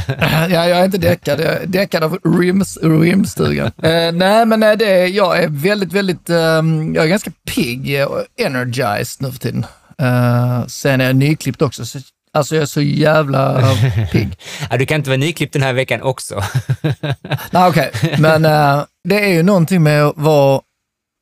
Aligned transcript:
ja, 0.19 0.49
jag 0.49 0.71
är 0.71 0.85
inte 0.85 0.99
däckad. 0.99 1.41
Jag 1.41 1.63
är 1.63 1.67
däckad 1.67 2.05
av 2.05 2.19
rims, 2.41 2.79
rimstugan. 2.83 3.67
Eh, 3.83 4.13
nej, 4.13 4.47
men 4.47 4.63
eh, 4.63 4.73
det, 4.73 5.07
jag 5.07 5.43
är 5.43 5.49
väldigt, 5.49 5.93
väldigt, 5.93 6.31
eh, 6.31 6.37
jag 6.95 6.97
är 6.97 7.07
ganska 7.07 7.31
pigg 7.55 8.07
och 8.09 8.25
energized 8.37 9.17
nu 9.19 9.33
för 9.33 9.39
tiden. 9.39 9.67
Eh, 10.03 10.67
sen 10.67 11.01
är 11.01 11.05
jag 11.05 11.17
nyklippt 11.17 11.63
också, 11.63 11.87
så, 11.87 11.99
alltså 12.33 12.55
jag 12.55 12.63
är 12.63 12.67
så 12.67 12.81
jävla 12.81 13.63
pigg. 14.13 14.39
Ja, 14.71 14.77
du 14.77 14.87
kan 14.87 14.97
inte 14.97 15.11
vara 15.11 15.19
nyklippt 15.19 15.53
den 15.53 15.63
här 15.63 15.73
veckan 15.73 16.03
också. 16.03 16.43
Nej, 17.51 17.69
okej, 17.69 17.93
men 18.19 18.45
eh, 18.45 18.85
det 19.05 19.25
är 19.25 19.29
ju 19.29 19.43
någonting 19.43 19.83
med 19.83 20.05
att 20.05 20.17
vara 20.17 20.61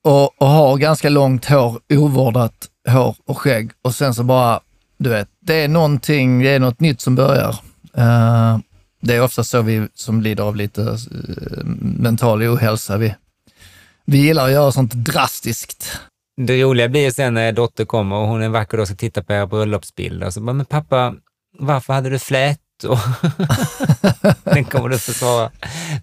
och, 0.05 0.43
och 0.43 0.49
ha 0.49 0.77
ganska 0.77 1.09
långt 1.09 1.45
hår, 1.45 1.81
ovårdat 1.95 2.69
hår 2.89 3.17
och 3.27 3.39
skägg 3.39 3.71
och 3.83 3.95
sen 3.95 4.15
så 4.15 4.23
bara, 4.23 4.61
du 4.99 5.11
vet, 5.11 5.29
det 5.41 5.55
är 5.55 5.69
någonting, 5.69 6.43
det 6.43 6.49
är 6.49 6.59
något 6.59 6.81
nytt 6.81 7.01
som 7.01 7.15
börjar. 7.15 7.57
Eh, 7.97 8.59
det 9.03 9.15
är 9.15 9.23
ofta 9.23 9.45
så 9.45 9.63
vi 9.63 9.89
som 9.95 10.21
lider 10.21 10.45
av 10.45 10.57
lite 10.57 10.83
eh, 10.83 11.65
mental 11.81 12.43
ohälsa, 12.43 12.97
vi, 12.97 13.15
vi 14.05 14.19
gillar 14.19 14.45
att 14.45 14.53
göra 14.53 14.73
sånt 14.73 14.93
drastiskt. 14.93 15.99
Det 16.37 16.62
roliga 16.62 16.89
blir 16.89 17.01
ju 17.01 17.12
sen 17.12 17.34
när 17.34 17.53
dotter 17.53 17.84
kommer 17.84 18.17
och 18.17 18.29
hon 18.29 18.42
en 18.42 18.53
vacker 18.53 18.77
dag 18.77 18.87
ska 18.87 18.97
titta 18.97 19.23
på 19.23 19.33
era 19.33 19.47
bröllopsbild 19.47 20.25
och 20.25 20.34
så 20.34 20.41
bara, 20.41 20.53
men 20.53 20.67
pappa, 20.67 21.15
varför 21.59 21.93
hade 21.93 22.11
du 22.11 22.19
flätor? 22.19 22.99
Den 24.55 24.65
kommer 24.65 24.88
du 24.88 24.99
få 24.99 25.12
svara 25.12 25.50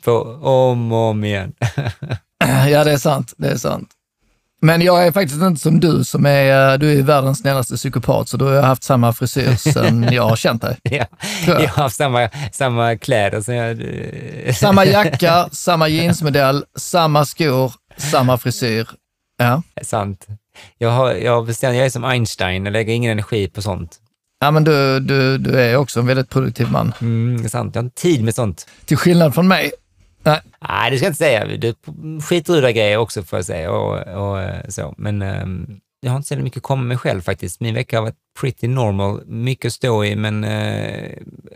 på 0.04 0.22
om 0.42 0.92
och 0.92 1.00
om 1.00 1.24
igen. 1.24 1.54
Ja, 2.70 2.84
det 2.84 2.92
är 2.92 2.98
sant. 2.98 3.34
Det 3.38 3.48
är 3.48 3.58
sant. 3.58 3.90
Men 4.62 4.82
jag 4.82 5.08
är 5.08 5.12
faktiskt 5.12 5.42
inte 5.42 5.62
som 5.62 5.80
du 5.80 6.04
som 6.04 6.26
är, 6.26 6.78
du 6.78 7.00
är 7.00 7.04
världens 7.04 7.40
snällaste 7.40 7.76
psykopat, 7.76 8.30
så 8.30 8.38
du 8.38 8.46
har 8.46 8.62
haft 8.62 8.84
samma 8.84 9.14
frisyr 9.14 9.56
sen 9.74 10.04
jag 10.12 10.24
har 10.24 10.36
känt 10.36 10.62
dig. 10.62 10.78
Ja, 10.84 11.06
jag. 11.48 11.62
jag 11.62 11.70
har 11.70 11.84
haft 11.84 11.96
samma, 11.96 12.30
samma 12.52 12.98
kläder 12.98 13.42
som 13.42 13.56
jag... 13.56 13.84
Samma 14.56 14.86
jacka, 14.86 15.50
samma 15.52 15.88
jeansmodell, 15.88 16.64
samma 16.78 17.26
skor, 17.26 17.74
samma 17.98 18.38
frisyr. 18.38 18.88
Ja. 19.38 19.64
Sant. 19.82 20.28
Jag, 20.78 20.90
har, 20.90 21.12
jag 21.12 21.46
bestämt, 21.46 21.76
jag 21.76 21.86
är 21.86 21.90
som 21.90 22.04
Einstein, 22.04 22.66
jag 22.66 22.72
lägger 22.72 22.94
ingen 22.94 23.12
energi 23.12 23.48
på 23.48 23.62
sånt. 23.62 24.00
Ja, 24.40 24.52
men 24.52 24.64
du, 24.64 25.00
du, 25.00 25.38
du 25.38 25.60
är 25.60 25.76
också 25.76 26.00
en 26.00 26.06
väldigt 26.06 26.30
produktiv 26.30 26.72
man. 26.72 26.94
Mm, 27.02 27.42
det 27.42 27.48
är 27.48 27.50
sant, 27.50 27.76
jag 27.76 27.82
har 27.82 27.86
inte 27.86 28.02
tid 28.02 28.24
med 28.24 28.36
sånt. 28.36 28.68
Till 28.86 28.98
skillnad 28.98 29.34
från 29.34 29.48
mig. 29.48 29.72
Nej, 30.24 30.42
Nej, 30.70 30.92
det 30.92 30.98
ska 30.98 31.06
jag 31.06 31.10
inte 31.10 31.18
säga. 31.18 31.46
Du 31.46 31.76
skiter 32.22 32.56
ur 32.56 32.62
det 32.62 32.74
grejer 32.74 32.98
också 32.98 33.24
får 33.24 33.38
jag 33.38 33.46
säga. 33.46 33.72
Och, 33.72 33.98
och 33.98 34.74
så. 34.74 34.94
Men 34.98 35.22
ehm, 35.22 35.80
jag 36.02 36.12
har 36.12 36.18
inte 36.18 36.28
så 36.28 36.36
mycket 36.36 36.58
att 36.58 36.64
komma 36.64 36.84
med 36.84 37.00
själv 37.00 37.22
faktiskt. 37.22 37.60
Min 37.60 37.74
vecka 37.76 37.98
har 37.98 38.02
varit 38.02 38.18
pretty 38.40 38.68
normal. 38.68 39.26
Mycket 39.26 39.66
att 39.66 39.74
stå 39.74 40.06
i, 40.06 40.16
men 40.16 40.44
eh, 40.44 41.12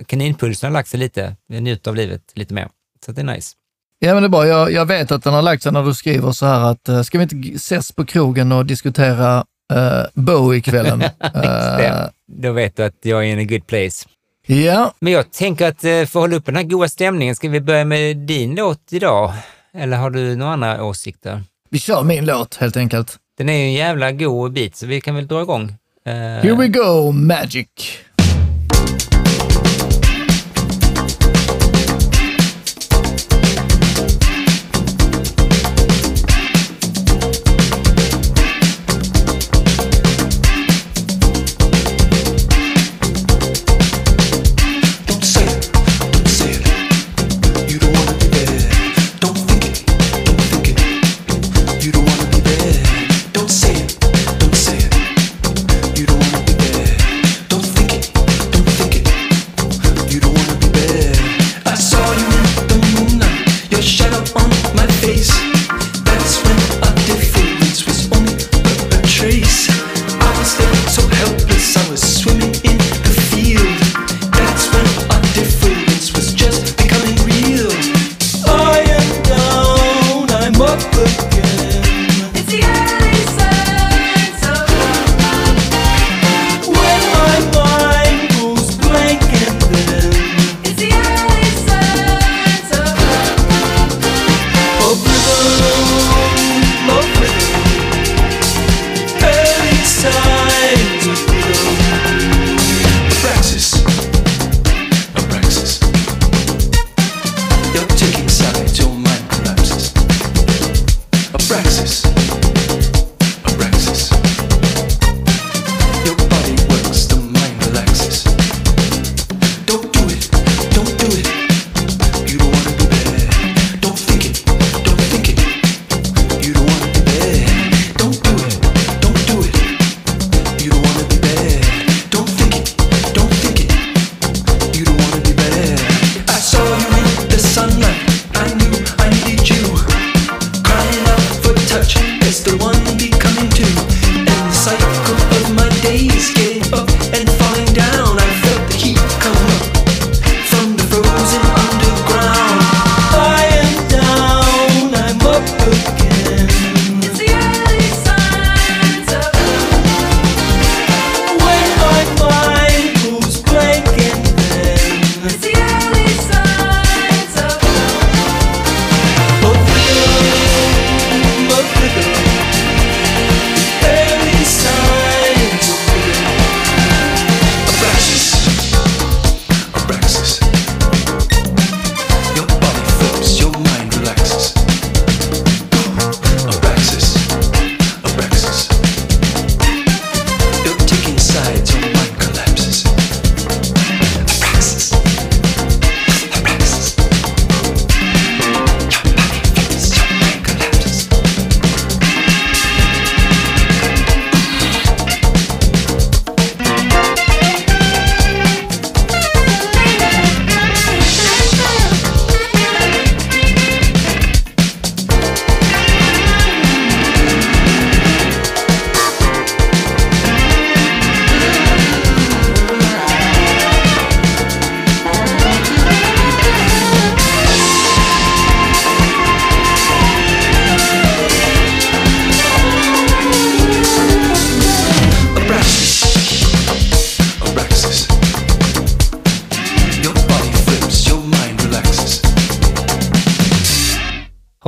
kaninpulsen 0.05 0.67
har 0.67 0.73
lagt 0.73 0.89
sig 0.89 0.99
lite. 0.99 1.35
Jag 1.47 1.63
njuter 1.63 1.91
av 1.91 1.95
livet 1.95 2.21
lite 2.35 2.53
mer. 2.53 2.69
Så 3.05 3.11
det 3.11 3.21
är 3.21 3.25
nice. 3.25 3.55
Ja, 3.99 4.13
men 4.13 4.23
det 4.23 4.27
är 4.27 4.29
bra. 4.29 4.47
Jag, 4.47 4.71
jag 4.71 4.85
vet 4.85 5.11
att 5.11 5.23
den 5.23 5.33
har 5.33 5.41
lagt 5.41 5.63
sig 5.63 5.71
när 5.71 5.83
du 5.83 5.93
skriver 5.93 6.31
så 6.31 6.45
här 6.45 6.71
att 6.71 6.89
eh, 6.89 7.01
ska 7.01 7.17
vi 7.17 7.23
inte 7.23 7.35
ses 7.55 7.91
på 7.91 8.05
krogen 8.05 8.51
och 8.51 8.65
diskutera 8.65 9.45
uh, 9.73 10.03
Bowie-kvällen? 10.13 10.99
Det, 10.99 11.85
Eh, 11.85 12.07
då 12.41 12.51
vet 12.51 12.77
du 12.77 12.83
att 12.83 12.93
jag 13.01 13.19
är 13.19 13.27
in 13.27 13.39
a 13.39 13.43
good 13.43 13.67
place. 13.67 14.07
ja, 14.45 14.93
Men 14.99 15.13
jag 15.13 15.31
tänker 15.31 15.67
att 15.67 15.83
eh, 15.83 15.89
för 15.89 16.01
att 16.03 16.13
hålla 16.13 16.35
upp 16.35 16.45
den 16.45 16.55
här 16.55 16.63
goda 16.63 16.89
stämningen, 16.89 17.35
ska 17.35 17.49
vi 17.49 17.61
börja 17.61 17.85
med 17.85 18.17
din 18.17 18.55
låt 18.55 18.79
idag? 18.89 19.33
Eller 19.73 19.97
har 19.97 20.09
du 20.09 20.35
några 20.35 20.53
andra 20.53 20.83
åsikter? 20.83 21.43
vi 21.69 21.79
kör 21.79 22.03
min 22.03 22.25
låt 22.25 22.55
helt 22.55 22.77
enkelt. 22.77 23.17
Den 23.37 23.49
är 23.49 23.53
ju 23.53 23.63
en 23.63 23.73
jävla 23.73 24.11
god 24.11 24.53
bit, 24.53 24.75
så 24.75 24.85
vi 24.85 25.01
kan 25.01 25.15
väl 25.15 25.27
dra 25.27 25.41
igång. 25.41 25.75
Eh, 26.05 26.13
Here 26.13 26.55
we 26.55 26.67
go, 26.67 27.11
Magic. 27.11 27.67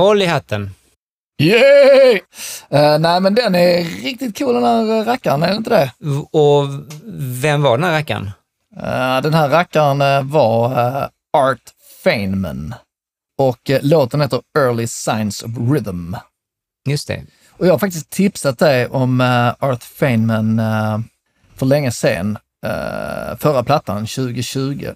Håll 0.00 0.22
i 0.22 0.26
hatten. 0.26 0.70
Yay! 1.42 2.20
Eh, 2.68 2.98
nej, 2.98 3.20
men 3.20 3.34
den 3.34 3.54
är 3.54 3.84
riktigt 3.84 4.38
cool 4.38 4.54
den 4.54 4.64
här 4.64 4.98
eh, 4.98 5.04
rackaren, 5.04 5.42
är 5.42 5.48
det 5.48 5.56
inte 5.56 5.70
det? 5.70 5.92
Och 6.38 6.68
vem 7.42 7.62
var 7.62 7.78
den 7.78 7.84
här 7.84 7.92
rackaren? 7.92 8.30
Eh, 8.76 9.22
den 9.22 9.34
här 9.34 9.48
rackaren 9.48 10.28
var 10.28 10.70
eh, 10.70 11.08
Art 11.32 11.62
Feynman 12.04 12.74
och 13.38 13.70
låten 13.82 14.20
heter 14.20 14.40
Early 14.58 14.86
Signs 14.86 15.42
of 15.42 15.50
Rhythm. 15.72 16.14
Just 16.88 17.08
det. 17.08 17.22
Och 17.50 17.66
jag 17.66 17.72
har 17.72 17.78
faktiskt 17.78 18.10
tipsat 18.10 18.58
dig 18.58 18.86
om 18.86 19.20
uh, 19.20 19.54
Art 19.58 19.84
Feynman 19.84 20.62
för 21.56 21.66
länge 21.66 21.90
sedan. 21.90 22.38
förra 23.38 23.62
plattan, 23.62 24.06
2020. 24.06 24.88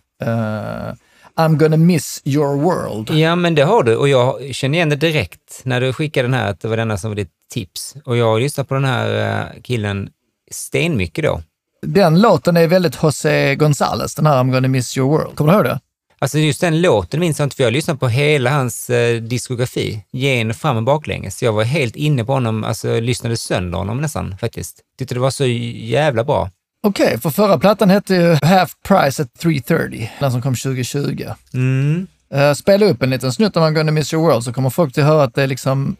I'm 1.38 1.56
gonna 1.56 1.76
miss 1.76 2.22
your 2.24 2.56
world. 2.56 3.10
Ja, 3.10 3.36
men 3.36 3.54
det 3.54 3.62
har 3.62 3.82
du 3.82 3.96
och 3.96 4.08
jag 4.08 4.54
känner 4.54 4.78
igen 4.78 4.88
det 4.88 4.96
direkt 4.96 5.60
när 5.62 5.80
du 5.80 5.92
skickade 5.92 6.28
den 6.28 6.34
här, 6.34 6.50
att 6.50 6.60
det 6.60 6.68
var 6.68 6.76
denna 6.76 6.98
som 6.98 7.10
var 7.10 7.16
ditt 7.16 7.32
tips. 7.52 7.96
Och 8.04 8.16
jag 8.16 8.26
har 8.26 8.40
lyssnat 8.40 8.68
på 8.68 8.74
den 8.74 8.84
här 8.84 9.40
eh, 9.40 9.62
killen 9.62 10.08
stenmycket 10.50 11.24
då. 11.24 11.42
Den 11.86 12.20
låten 12.20 12.56
är 12.56 12.66
väldigt 12.66 13.02
José 13.02 13.54
González, 13.54 14.16
den 14.16 14.26
här 14.26 14.42
I'm 14.42 14.52
gonna 14.52 14.68
miss 14.68 14.96
your 14.96 15.10
world. 15.10 15.36
Kommer 15.36 15.52
du 15.52 15.56
ihåg 15.56 15.64
det? 15.64 15.80
Alltså 16.18 16.38
just 16.38 16.60
den 16.60 16.80
låten 16.80 17.20
minns 17.20 17.38
jag 17.38 17.46
inte, 17.46 17.56
för 17.56 17.62
jag 17.62 17.66
har 17.68 17.72
lyssnat 17.72 18.00
på 18.00 18.08
hela 18.08 18.50
hans 18.50 18.90
eh, 18.90 19.22
diskografi, 19.22 20.04
gen 20.12 20.54
fram 20.54 20.76
och 20.76 20.82
baklänges. 20.82 21.42
Jag 21.42 21.52
var 21.52 21.64
helt 21.64 21.96
inne 21.96 22.24
på 22.24 22.32
honom, 22.32 22.64
alltså 22.64 23.00
lyssnade 23.00 23.36
sönder 23.36 23.78
honom 23.78 24.00
nästan 24.00 24.38
faktiskt. 24.38 24.80
Tyckte 24.98 25.14
det 25.14 25.20
var 25.20 25.30
så 25.30 25.46
jävla 25.46 26.24
bra. 26.24 26.50
Okej, 26.86 27.20
för 27.20 27.30
förra 27.30 27.58
plattan 27.58 27.90
hette 27.90 28.14
ju 28.14 28.36
Half 28.42 28.74
Price 28.88 29.22
at 29.22 29.34
330, 29.38 30.10
den 30.20 30.32
som 30.32 30.42
kom 30.42 30.54
2020. 30.54 31.24
Mm. 31.54 32.06
Uh, 32.34 32.52
spela 32.52 32.86
upp 32.86 33.02
en 33.02 33.10
liten 33.10 33.32
snutt 33.32 33.56
om 33.56 33.94
miss 33.94 34.12
your 34.12 34.26
world 34.26 34.44
så 34.44 34.52
kommer 34.52 34.70
folk 34.70 34.94
till 34.94 35.02
att 35.02 35.08
höra 35.08 35.22
att 35.22 35.34
det 35.34 35.42
är 35.42 35.46
liksom 35.46 35.96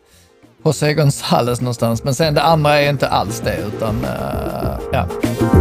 José 0.64 0.94
González 0.94 1.60
någonstans. 1.60 2.04
Men 2.04 2.14
sen 2.14 2.34
det 2.34 2.42
andra 2.42 2.80
är 2.80 2.90
inte 2.90 3.08
alls 3.08 3.40
det, 3.40 3.58
utan 3.66 4.04
eh, 4.04 4.78
ja. 4.92 5.08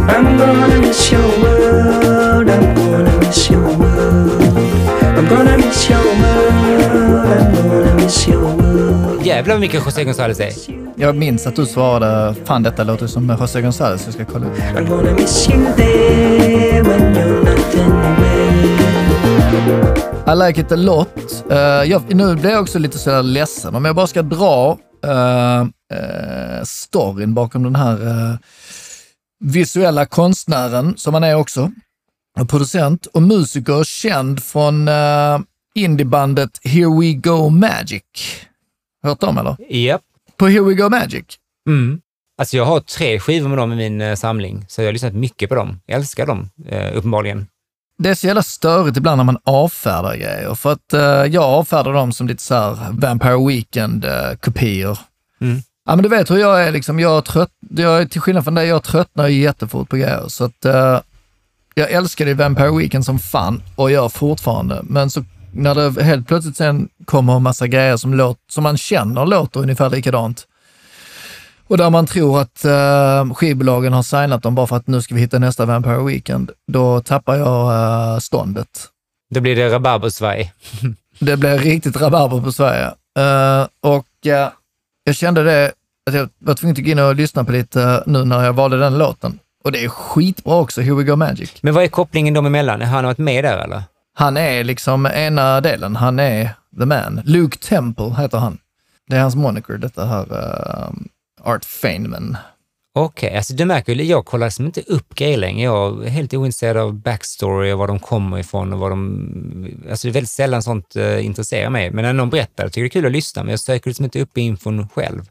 I'm 0.08 0.38
gonna 0.38 0.80
miss 0.80 1.12
your 1.12 1.22
world. 1.22 2.50
I'm 2.50 2.74
gonna 2.74 3.18
miss 3.18 3.50
your 3.50 3.62
world. 3.62 5.03
I'm 5.24 5.30
gonna 5.30 5.56
miss 5.56 5.90
your 5.90 6.04
world. 6.04 6.84
I'm 7.24 7.54
gonna 7.54 7.94
miss 7.94 8.28
your 8.28 8.42
world. 8.42 9.26
Jävlar 9.26 9.54
vad 9.54 9.60
mycket 9.60 9.84
José 9.84 10.04
González 10.04 10.40
är. 10.40 10.52
Jag 10.96 11.16
minns 11.16 11.46
att 11.46 11.56
du 11.56 11.66
svarade, 11.66 12.34
fan 12.44 12.62
detta 12.62 12.84
låter 12.84 13.06
som 13.06 13.36
José 13.40 13.60
González, 13.60 14.02
jag 14.04 14.14
ska 14.14 14.24
kolla 14.24 14.46
upp. 14.46 14.58
I'm 14.58 14.88
gonna 14.88 15.12
miss 15.12 15.48
you 15.50 15.64
there 15.76 16.82
when 16.82 17.14
you're 17.14 17.44
not 17.44 17.74
in 17.74 17.90
the 17.90 17.90
way. 20.26 20.34
I 20.34 20.48
like 20.48 20.60
it 20.60 20.72
a 20.72 20.76
lot. 20.76 21.44
Eh, 21.50 21.56
jag, 21.58 22.14
nu 22.14 22.36
blir 22.36 22.50
jag 22.50 22.62
också 22.62 22.78
lite 22.78 22.98
så 22.98 23.10
här 23.10 23.22
ledsen. 23.22 23.74
Om 23.74 23.84
jag 23.84 23.96
bara 23.96 24.06
ska 24.06 24.22
dra 24.22 24.78
uh, 25.06 25.62
uh, 25.62 26.64
storyn 26.64 27.34
bakom 27.34 27.62
den 27.62 27.76
här 27.76 28.06
eh, 28.06 28.36
visuella 29.40 30.06
konstnären, 30.06 30.94
som 30.96 31.14
han 31.14 31.24
är 31.24 31.34
också, 31.34 31.70
producent 32.48 33.06
och 33.06 33.22
musiker, 33.22 33.84
känd 33.84 34.42
från 34.42 34.88
uh, 34.88 35.40
indiebandet 35.74 36.60
Here 36.64 37.00
We 37.00 37.12
Go 37.12 37.50
Magic. 37.50 38.02
Hört 39.02 39.20
dem 39.20 39.38
eller? 39.38 39.56
Japp. 39.68 40.02
På 40.36 40.48
Here 40.48 40.62
We 40.62 40.74
Go 40.74 40.88
Magic. 40.88 41.24
Mm. 41.68 42.00
Alltså 42.38 42.56
jag 42.56 42.64
har 42.64 42.80
tre 42.80 43.20
skivor 43.20 43.48
med 43.48 43.58
dem 43.58 43.72
i 43.72 43.76
min 43.76 44.00
eh, 44.00 44.14
samling, 44.14 44.64
så 44.68 44.82
jag 44.82 44.88
har 44.88 44.92
lyssnat 44.92 45.14
mycket 45.14 45.48
på 45.48 45.54
dem. 45.54 45.80
Jag 45.86 45.96
älskar 45.96 46.26
dem, 46.26 46.50
eh, 46.68 46.96
uppenbarligen. 46.96 47.46
Det 47.98 48.10
är 48.10 48.14
så 48.14 48.26
jävla 48.26 48.42
störigt 48.42 48.96
ibland 48.96 49.16
när 49.16 49.24
man 49.24 49.38
avfärdar 49.44 50.16
grejer. 50.16 50.54
För 50.54 50.72
att 50.72 50.92
jag 51.32 51.44
avfärdar 51.44 51.92
dem 51.92 52.12
som 52.12 52.26
lite 52.26 52.42
så 52.42 52.54
här 52.54 52.76
Vampire 52.90 53.46
Weekend-kopior. 53.48 54.98
Mm. 55.40 55.62
Ja, 55.86 55.96
men 55.96 56.02
du 56.02 56.08
vet 56.08 56.30
hur 56.30 56.36
jag 56.36 56.64
är 56.64 56.72
liksom. 56.72 57.00
Jag 57.00 57.16
är 57.16 57.20
trött, 57.20 57.50
jag 57.70 58.10
till 58.10 58.20
skillnad 58.20 58.44
från 58.44 58.54
dig, 58.54 58.68
jag 58.68 58.82
tröttnar 58.82 59.28
jättefort 59.28 59.88
på 59.88 59.96
grejer. 59.96 60.28
Så 60.28 60.44
att 60.44 60.64
jag 61.74 61.90
älskade 61.90 62.34
Vampire 62.34 62.78
Weekend 62.78 63.04
som 63.04 63.18
fan 63.18 63.62
och 63.76 63.90
gör 63.90 64.08
fortfarande. 64.08 64.80
Men 64.82 65.10
så 65.10 65.24
när 65.52 65.74
det 65.74 66.02
helt 66.02 66.28
plötsligt 66.28 66.56
sen 66.56 66.88
kommer 67.04 67.36
en 67.36 67.42
massa 67.42 67.66
grejer 67.66 67.96
som, 67.96 68.14
låt, 68.14 68.38
som 68.50 68.62
man 68.62 68.76
känner 68.76 69.26
låter 69.26 69.60
ungefär 69.60 69.90
likadant. 69.90 70.46
Och 71.66 71.78
där 71.78 71.90
man 71.90 72.06
tror 72.06 72.40
att 72.40 72.64
uh, 72.64 73.34
skivbolagen 73.34 73.92
har 73.92 74.02
signat 74.02 74.42
dem 74.42 74.54
bara 74.54 74.66
för 74.66 74.76
att 74.76 74.86
nu 74.86 75.02
ska 75.02 75.14
vi 75.14 75.20
hitta 75.20 75.38
nästa 75.38 75.66
Vampire 75.66 76.04
Weekend. 76.04 76.50
Då 76.72 77.00
tappar 77.00 77.36
jag 77.36 77.72
uh, 78.14 78.18
ståndet. 78.18 78.68
Då 79.34 79.40
blir 79.40 79.56
det 79.56 79.68
rabarbersvaj. 79.68 80.52
Det 81.18 81.36
blev 81.36 81.58
riktigt 81.58 81.96
rabarber 81.96 82.40
på 82.40 82.52
Sverige. 82.52 82.86
Eh, 83.18 83.66
och 83.80 84.26
eh, 84.26 84.48
jag 85.04 85.14
kände 85.16 85.44
det, 85.44 85.72
att 86.10 86.14
jag 86.14 86.28
var 86.38 86.54
tvungen 86.54 86.76
att 86.76 86.84
gå 86.84 86.90
in 86.90 86.98
och 86.98 87.14
lyssna 87.14 87.44
på 87.44 87.52
lite 87.52 87.82
eh, 87.82 88.00
nu 88.06 88.24
när 88.24 88.44
jag 88.44 88.52
valde 88.52 88.78
den 88.78 88.98
låten. 88.98 89.38
Och 89.64 89.72
det 89.72 89.84
är 89.84 89.88
skitbra 89.88 90.54
också, 90.54 90.80
Here 90.80 90.94
We 90.94 91.02
Go 91.02 91.16
Magic. 91.16 91.62
Men 91.62 91.74
vad 91.74 91.84
är 91.84 91.88
kopplingen 91.88 92.34
dem 92.34 92.46
emellan? 92.46 92.80
Har 92.80 92.88
han 92.88 93.04
varit 93.04 93.18
med 93.18 93.44
där 93.44 93.58
eller? 93.58 93.82
Han 94.14 94.36
är 94.36 94.64
liksom 94.64 95.06
ena 95.06 95.60
delen, 95.60 95.96
han 95.96 96.18
är 96.18 96.50
the 96.78 96.86
man. 96.86 97.20
Luke 97.24 97.58
Temple 97.58 98.14
heter 98.18 98.38
han. 98.38 98.58
Det 99.08 99.16
är 99.16 99.20
hans 99.20 99.36
moniker, 99.36 99.78
detta 99.78 100.06
här 100.06 100.26
eh, 100.32 101.50
Art 101.52 101.64
Feynman. 101.64 102.36
Okej, 102.96 103.36
alltså 103.36 103.54
du 103.54 103.64
märker 103.64 103.94
ju, 103.94 104.02
jag 104.02 104.24
kollar 104.24 104.46
liksom 104.46 104.66
inte 104.66 104.80
upp 104.80 105.14
grejer 105.14 105.38
längre. 105.38 105.62
Jag 105.62 106.04
är 106.04 106.10
helt 106.10 106.34
ointresserad 106.34 106.76
av 106.76 106.94
backstory 106.94 107.72
och 107.72 107.78
var 107.78 107.86
de 107.86 107.98
kommer 107.98 108.38
ifrån 108.38 108.72
och 108.72 108.78
vad 108.78 108.92
de... 108.92 109.68
Alltså 109.90 110.06
det 110.06 110.10
är 110.10 110.12
väldigt 110.12 110.30
sällan 110.30 110.62
sånt 110.62 110.96
uh, 110.96 111.24
intresserar 111.24 111.70
mig. 111.70 111.90
Men 111.90 112.04
när 112.04 112.12
någon 112.12 112.30
berättar, 112.30 112.68
tycker 112.68 112.80
jag 112.80 112.84
det 112.84 112.88
är 112.88 113.00
kul 113.00 113.06
att 113.06 113.12
lyssna, 113.12 113.42
men 113.42 113.50
jag 113.50 113.60
söker 113.60 113.90
liksom 113.90 114.04
inte 114.04 114.20
upp 114.20 114.38
infon 114.38 114.88
själv. 114.88 115.22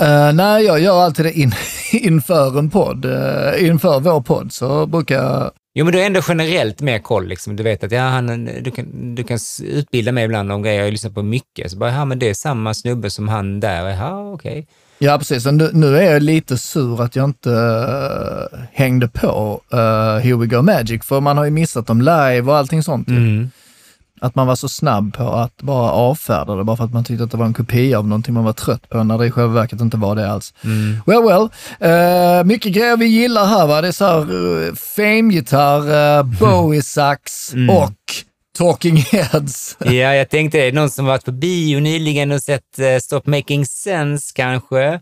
Uh, 0.00 0.32
nej, 0.34 0.64
jag 0.64 0.80
gör 0.80 1.02
alltid 1.02 1.24
det 1.24 1.32
in, 1.32 1.54
inför 1.92 2.58
en 2.58 2.70
podd. 2.70 3.04
Uh, 3.04 3.68
inför 3.68 4.00
vår 4.00 4.20
podd 4.20 4.52
så 4.52 4.86
brukar 4.86 5.14
jag 5.14 5.52
Jo, 5.74 5.84
men 5.84 5.92
du 5.92 5.98
har 5.98 6.06
ändå 6.06 6.20
generellt 6.28 6.80
mer 6.80 6.98
koll. 6.98 7.26
Liksom. 7.26 7.56
Du 7.56 7.62
vet 7.62 7.84
att 7.84 7.92
ja, 7.92 8.02
han, 8.02 8.44
du, 8.62 8.70
kan, 8.70 9.14
du 9.14 9.24
kan 9.24 9.38
utbilda 9.62 10.12
mig 10.12 10.24
ibland 10.24 10.52
om 10.52 10.62
grejer 10.62 10.84
jag 10.84 10.90
lyssnar 10.90 11.10
på 11.10 11.22
mycket. 11.22 11.70
Så 11.70 11.76
bara, 11.76 11.90
ja, 11.90 12.04
men 12.04 12.18
det 12.18 12.28
är 12.28 12.34
samma 12.34 12.74
snubbe 12.74 13.10
som 13.10 13.28
han 13.28 13.60
där. 13.60 13.88
Ja, 13.88 14.32
okej. 14.32 14.66
Ja, 14.98 15.18
precis. 15.18 15.46
Nu, 15.46 15.70
nu 15.72 15.96
är 15.96 16.12
jag 16.12 16.22
lite 16.22 16.58
sur 16.58 17.02
att 17.02 17.16
jag 17.16 17.24
inte 17.24 17.50
uh, 17.50 18.58
hängde 18.72 19.08
på 19.08 19.60
uh, 19.74 19.78
Here 20.18 20.36
We 20.36 20.46
Go 20.46 20.62
Magic, 20.62 21.04
för 21.04 21.20
man 21.20 21.38
har 21.38 21.44
ju 21.44 21.50
missat 21.50 21.86
dem 21.86 22.00
live 22.00 22.42
och 22.42 22.56
allting 22.56 22.82
sånt. 22.82 23.08
Mm. 23.08 23.50
Att 24.22 24.34
man 24.34 24.46
var 24.46 24.54
så 24.56 24.68
snabb 24.68 25.14
på 25.14 25.28
att 25.32 25.62
bara 25.62 25.90
avfärda 25.90 26.54
det, 26.54 26.64
bara 26.64 26.76
för 26.76 26.84
att 26.84 26.92
man 26.92 27.04
tyckte 27.04 27.24
att 27.24 27.30
det 27.30 27.36
var 27.36 27.46
en 27.46 27.54
kopia 27.54 27.98
av 27.98 28.08
någonting 28.08 28.34
man 28.34 28.44
var 28.44 28.52
trött 28.52 28.88
på, 28.88 29.02
när 29.04 29.18
det 29.18 29.26
i 29.26 29.30
själva 29.30 29.52
verket 29.54 29.80
inte 29.80 29.96
var 29.96 30.16
det 30.16 30.30
alls. 30.30 30.54
Mm. 30.64 30.96
Well, 31.06 31.22
well. 31.22 31.48
Uh, 31.90 32.44
mycket 32.44 32.72
grejer 32.72 32.96
vi 32.96 33.06
gillar 33.06 33.46
här 33.46 33.66
va. 33.66 33.80
Det 33.80 33.88
är 33.88 33.92
så 33.92 34.04
här 34.04 34.32
uh, 34.32 34.74
Fame-gitarr, 34.74 35.80
uh, 36.18 36.24
Bowie-sax 36.24 37.52
Mm. 37.54 37.76
och 37.76 37.92
Talking 38.58 38.96
Heads. 38.96 39.76
Ja, 39.84 40.14
jag 40.14 40.28
tänkte 40.28 40.58
det. 40.58 40.72
Någon 40.72 40.90
som 40.90 41.06
varit 41.06 41.24
på 41.24 41.32
bio 41.32 41.80
nyligen 41.80 42.32
och 42.32 42.42
sett 42.42 42.78
eh, 42.78 42.98
Stop 42.98 43.22
Making 43.24 43.66
Sense 43.66 44.32
kanske. 44.34 45.00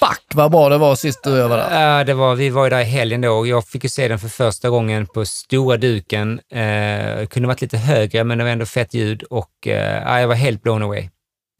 Fuck 0.00 0.34
vad 0.34 0.50
bra 0.50 0.68
det 0.68 0.78
var 0.78 0.94
sist 0.94 1.20
du 1.24 1.32
och 1.32 1.38
jag 1.38 1.48
var 1.48 1.56
där. 1.56 1.80
Ja, 1.80 2.04
det 2.04 2.14
var, 2.14 2.34
vi 2.34 2.50
var 2.50 2.64
ju 2.64 2.70
där 2.70 2.80
i 2.80 2.84
helgen 2.84 3.20
då 3.20 3.32
och 3.32 3.46
jag 3.46 3.66
fick 3.68 3.84
ju 3.84 3.90
se 3.90 4.08
den 4.08 4.18
för 4.18 4.28
första 4.28 4.70
gången 4.70 5.06
på 5.06 5.24
stora 5.24 5.76
duken. 5.76 6.40
Eh, 6.52 7.26
kunde 7.26 7.48
varit 7.48 7.60
lite 7.60 7.78
högre, 7.78 8.24
men 8.24 8.38
det 8.38 8.44
var 8.44 8.50
ändå 8.50 8.66
fett 8.66 8.94
ljud 8.94 9.22
och 9.22 9.50
ja, 9.64 10.20
jag 10.20 10.28
var 10.28 10.34
helt 10.34 10.62
blown 10.62 10.82
away. 10.82 11.08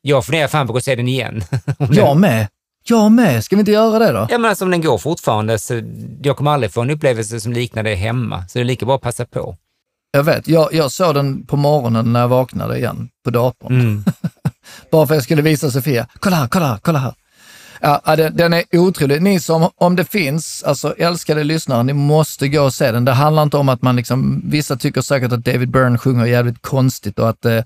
Jag 0.03 0.25
funderar 0.25 0.49
fan 0.49 0.67
på 0.67 0.71
att 0.71 0.75
gå 0.75 0.79
och 0.79 0.85
se 0.85 0.95
den 0.97 1.09
igen. 1.09 1.45
Jag 1.91 2.17
med. 2.17 2.49
Jag 2.85 3.13
med. 3.13 3.45
Ska 3.45 3.57
vi 3.57 3.61
inte 3.61 3.73
göra 3.73 3.99
det 3.99 4.13
då? 4.13 4.27
Ja, 4.31 4.39
men 4.39 4.49
alltså 4.49 4.65
om 4.65 4.71
den 4.71 4.83
går 4.83 4.99
fortfarande 4.99 5.59
så 5.59 5.83
jag 6.23 6.37
kommer 6.37 6.51
aldrig 6.51 6.73
få 6.73 6.81
en 6.81 6.91
upplevelse 6.91 7.41
som 7.41 7.53
liknar 7.53 7.83
det 7.83 7.95
hemma. 7.95 8.45
Så 8.49 8.59
det 8.59 8.63
är 8.63 8.65
lika 8.65 8.87
bra 8.87 8.95
att 8.97 9.03
passa 9.03 9.25
på. 9.25 9.57
Jag 10.15 10.23
vet. 10.23 10.49
Jag, 10.49 10.75
jag 10.75 10.93
såg 10.93 11.15
den 11.15 11.47
på 11.47 11.57
morgonen 11.57 12.13
när 12.13 12.21
jag 12.21 12.29
vaknade 12.29 12.79
igen 12.79 13.09
på 13.25 13.31
datorn. 13.31 13.81
Mm. 13.81 14.05
Bara 14.91 15.07
för 15.07 15.15
att 15.15 15.17
jag 15.17 15.25
skulle 15.25 15.43
visa 15.43 15.71
Sofia. 15.71 16.07
Kolla 16.21 16.37
här, 16.37 16.49
kolla 16.49 16.67
här, 16.67 16.79
kolla 16.83 16.99
här. 16.99 17.15
Ja, 17.81 18.17
den, 18.17 18.37
den 18.37 18.53
är 18.53 18.65
otrolig. 18.73 19.23
Ni 19.23 19.41
som, 19.41 19.69
om 19.77 19.97
det 19.97 20.05
finns, 20.05 20.63
alltså 20.63 20.95
älskade 20.99 21.45
lyssnare, 21.45 21.83
ni 21.83 21.93
måste 21.93 22.49
gå 22.49 22.63
och 22.63 22.75
se 22.75 22.93
den. 22.93 23.05
Det 23.05 23.13
handlar 23.13 23.43
inte 23.43 23.57
om 23.57 23.69
att 23.69 23.83
man 23.83 23.97
liksom, 23.97 24.43
vissa 24.45 24.77
tycker 24.77 25.01
säkert 25.01 25.33
att 25.33 25.45
David 25.45 25.71
Byrne 25.71 25.99
sjunger 25.99 26.27
jävligt 26.27 26.63
konstigt 26.63 27.19
och 27.19 27.29
att 27.29 27.45
eh, 27.45 27.61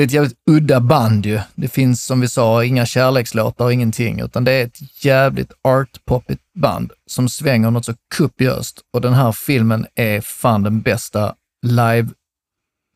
det 0.00 0.04
är 0.04 0.06
ett 0.06 0.12
jävligt 0.12 0.38
udda 0.50 0.80
band 0.80 1.26
ju. 1.26 1.40
Det 1.54 1.68
finns 1.68 2.04
som 2.04 2.20
vi 2.20 2.28
sa 2.28 2.64
inga 2.64 2.86
kärlekslåtar 2.86 3.64
och 3.64 3.72
ingenting, 3.72 4.20
utan 4.20 4.44
det 4.44 4.52
är 4.52 4.64
ett 4.64 5.04
jävligt 5.04 5.52
art-poppigt 5.62 6.40
band 6.58 6.92
som 7.06 7.28
svänger 7.28 7.70
något 7.70 7.84
så 7.84 7.94
kopiöst. 8.16 8.80
Och 8.92 9.00
den 9.00 9.14
här 9.14 9.32
filmen 9.32 9.86
är 9.94 10.20
fan 10.20 10.62
den 10.62 10.80
bästa 10.80 11.34
live 11.66 12.08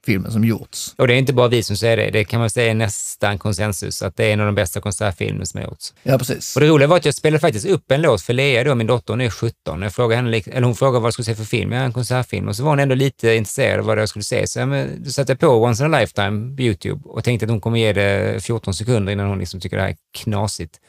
live-filmen 0.06 0.32
som 0.32 0.44
gjorts. 0.44 0.94
Och 0.99 1.08
det 1.08 1.14
är 1.14 1.18
inte 1.18 1.32
bara 1.32 1.49
vi 1.49 1.62
som 1.62 1.76
säger 1.76 1.96
det. 1.96 2.11
Det 2.11 2.25
kan 2.25 2.40
man 2.40 2.50
säga 2.50 2.70
är 2.70 2.75
nästan 2.75 3.38
konsensus, 3.38 4.02
att 4.02 4.16
det 4.16 4.25
är 4.25 4.32
en 4.32 4.40
av 4.40 4.46
de 4.46 4.54
bästa 4.54 4.80
konsertfilmer 4.80 5.44
som 5.44 5.61
har 5.61 5.68
gjorts. 5.68 5.94
Ja, 6.02 6.18
precis. 6.18 6.56
Och 6.56 6.61
det 6.61 6.68
roliga 6.68 6.88
var 6.88 6.96
att 6.96 7.04
jag 7.04 7.14
spelade 7.14 7.40
faktiskt 7.40 7.66
upp 7.66 7.90
en 7.90 8.02
låt 8.02 8.23
för 8.23 8.32
Lea 8.32 8.64
då, 8.64 8.75
min 8.75 8.87
dotter, 8.87 9.12
hon 9.12 9.20
är 9.20 9.30
17. 9.30 9.82
Jag 9.82 9.92
frågade 9.92 10.16
henne, 10.16 10.30
lik- 10.30 10.46
eller 10.46 10.66
hon 10.66 10.76
frågade 10.76 11.00
vad 11.00 11.06
jag 11.06 11.12
skulle 11.12 11.26
se 11.26 11.34
för 11.34 11.44
film. 11.44 11.73
Ja, 11.73 11.80
en 11.80 11.92
konsertfilm. 11.92 12.49
Och 12.49 12.56
så 12.56 12.62
var 12.62 12.70
hon 12.70 12.80
ändå 12.80 12.94
lite 12.94 13.34
intresserad 13.34 13.80
av 13.80 13.87
vad 13.87 13.99
jag 13.99 14.08
skulle 14.08 14.23
se. 14.23 14.46
Så 14.46 14.58
ja, 14.58 14.87
då 14.99 15.11
satte 15.11 15.32
jag 15.32 15.38
på 15.38 15.46
Once 15.46 15.84
in 15.84 15.94
a 15.94 16.00
Lifetime 16.00 16.56
på 16.56 16.62
YouTube 16.62 17.00
och 17.04 17.25
tänkte 17.25 17.46
att 17.46 17.50
hon 17.50 17.61
kommer 17.61 17.78
ge 17.78 17.92
det 17.92 18.44
14 18.44 18.75
sekunder 18.75 19.12
innan 19.12 19.28
hon 19.28 19.38
liksom 19.38 19.61
tycker 19.61 19.76
det 19.76 19.82
här 19.82 19.90
är 19.90 19.96
knasigt. 20.14 20.80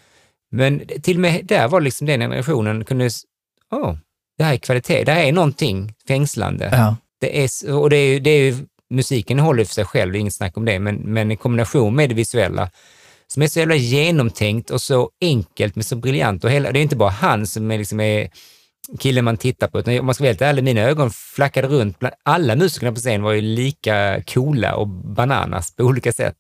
Men 0.52 0.82
till 1.04 1.18
och 1.18 1.22
med 1.22 1.46
där 1.46 1.68
var 1.68 1.82
liksom 1.82 2.08
den 2.08 2.20
generationen 2.20 2.86
kunde, 2.86 3.10
åh, 3.72 3.96
det 4.38 4.44
här 4.44 4.54
är 4.54 4.58
kvalitet. 4.58 5.04
Det 5.04 5.12
här 5.12 5.24
är 5.24 5.32
någonting 5.32 5.94
fängslande. 6.08 6.70
Ja. 6.72 6.96
Det 7.22 7.44
är, 7.44 7.74
och 7.74 7.90
det 7.90 7.98
är, 7.98 8.20
det 8.20 8.30
är 8.30 8.40
ju, 8.40 8.66
musiken 8.90 9.40
håller 9.40 9.66
för 9.66 9.74
sig 9.74 9.86
själv, 9.86 10.12
det 10.12 10.18
är 10.18 10.20
inget 10.20 10.34
snack 10.34 10.58
om 10.58 10.66
det, 10.66 10.80
men, 10.80 10.96
men 10.96 11.32
i 11.32 11.38
kombination 11.38 11.96
med 11.96 12.10
det 12.10 12.16
visuella 12.16 12.70
som 13.28 13.42
är 13.42 13.48
så 13.48 13.60
jävla 13.60 13.76
genomtänkt 13.76 14.70
och 14.70 14.82
så 14.82 15.10
enkelt 15.22 15.76
men 15.76 15.84
så 15.84 15.96
briljant. 15.96 16.44
Och 16.44 16.52
hela, 16.52 16.72
det 16.72 16.80
är 16.80 16.84
inte 16.84 16.96
bara 16.96 17.10
han 17.10 17.48
som 17.48 17.72
är, 17.72 17.78
liksom 17.78 18.00
är 18.00 18.30
killen 19.00 19.26
man 19.26 19.38
tittar 19.38 19.68
på, 19.68 19.80
utan 19.80 20.00
om 20.00 20.06
man 20.06 20.16
ska 20.16 20.24
vara 20.24 20.30
helt 20.30 20.42
ärlig, 20.42 20.64
mina 20.64 20.82
ögon 20.82 21.12
flackade 21.12 21.68
runt. 21.68 22.00
Bland 22.00 22.16
alla 22.24 22.56
musikerna 22.56 22.92
på 22.92 23.00
scen 23.00 23.24
var 23.24 23.32
ju 23.32 23.42
lika 23.42 24.24
coola 24.28 24.76
och 24.76 24.88
bananas 24.88 25.76
på 25.76 25.84
olika 25.84 26.14
sätt. 26.14 26.36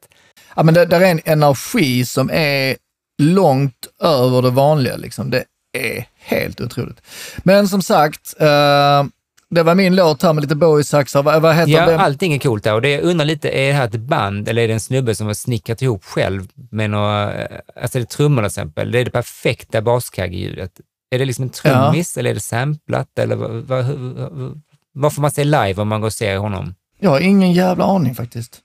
Ja, 0.56 0.64
men 0.64 0.74
det 0.74 0.86
det 0.86 0.96
är 0.96 1.12
en 1.12 1.22
energi 1.26 2.06
som 2.06 2.30
är 2.34 2.76
långt 3.22 3.88
över 4.02 4.42
det 4.42 4.50
vanliga. 4.50 4.96
Liksom. 4.96 5.30
Det 5.30 5.44
är 5.78 6.06
helt 6.18 6.62
otroligt. 6.62 7.02
Men 7.38 7.68
som 7.68 7.82
sagt, 7.82 8.36
eh, 8.40 9.04
det 9.50 9.64
var 9.64 9.76
min 9.76 9.96
låt 9.96 10.24
här 10.24 10.34
med 10.34 10.42
lite 10.42 10.56
Bowie-saxar. 10.56 11.24
Vad, 11.24 11.42
vad 11.42 11.56
heter 11.56 11.72
Ja, 11.72 11.86
den? 11.86 12.00
allting 12.00 12.34
är 12.34 12.40
coolt 12.40 12.64
där 12.64 12.74
och 12.74 12.82
det 12.82 12.90
jag 12.90 13.04
undrar 13.04 13.26
lite, 13.26 13.50
är 13.50 13.68
det 13.68 13.74
här 13.74 13.86
ett 13.86 13.96
band 13.96 14.50
eller 14.50 14.62
är 14.62 14.68
det 14.68 14.74
en 14.74 14.80
snubbe 14.80 15.16
som 15.16 15.28
har 15.28 15.34
snickrat 15.34 15.82
ihop 15.82 16.04
själv 16.04 16.48
med 16.72 16.90
några, 16.90 17.48
alltså 17.82 17.98
det 17.98 18.04
är 18.04 18.06
trummorna 18.06 18.42
till 18.50 18.60
exempel, 18.62 18.92
det 18.92 19.00
är 19.00 19.06
det 19.06 19.12
perfekta 19.12 19.82
baskaggeljudet. 19.82 20.72
Är 21.12 21.20
det 21.20 21.26
liksom 21.26 21.44
en 21.44 21.50
trummis 21.50 22.18
eller 22.18 22.30
är 22.30 22.34
det 22.34 22.40
samplat 22.40 23.20
eller 23.20 23.36
vad, 23.36 23.52
vad, 23.52 23.86
vad, 23.86 24.62
vad 24.94 25.14
får 25.14 25.22
man 25.22 25.32
se 25.32 25.44
live 25.44 25.76
om 25.76 25.88
man 25.88 26.02
går 26.02 26.08
och 26.08 26.14
ser 26.14 26.38
honom? 26.38 26.76
Jag 27.00 27.10
har 27.10 27.20
ingen 27.20 27.54
jävla 27.54 27.84
aning 27.86 28.16
faktiskt. 28.16 28.62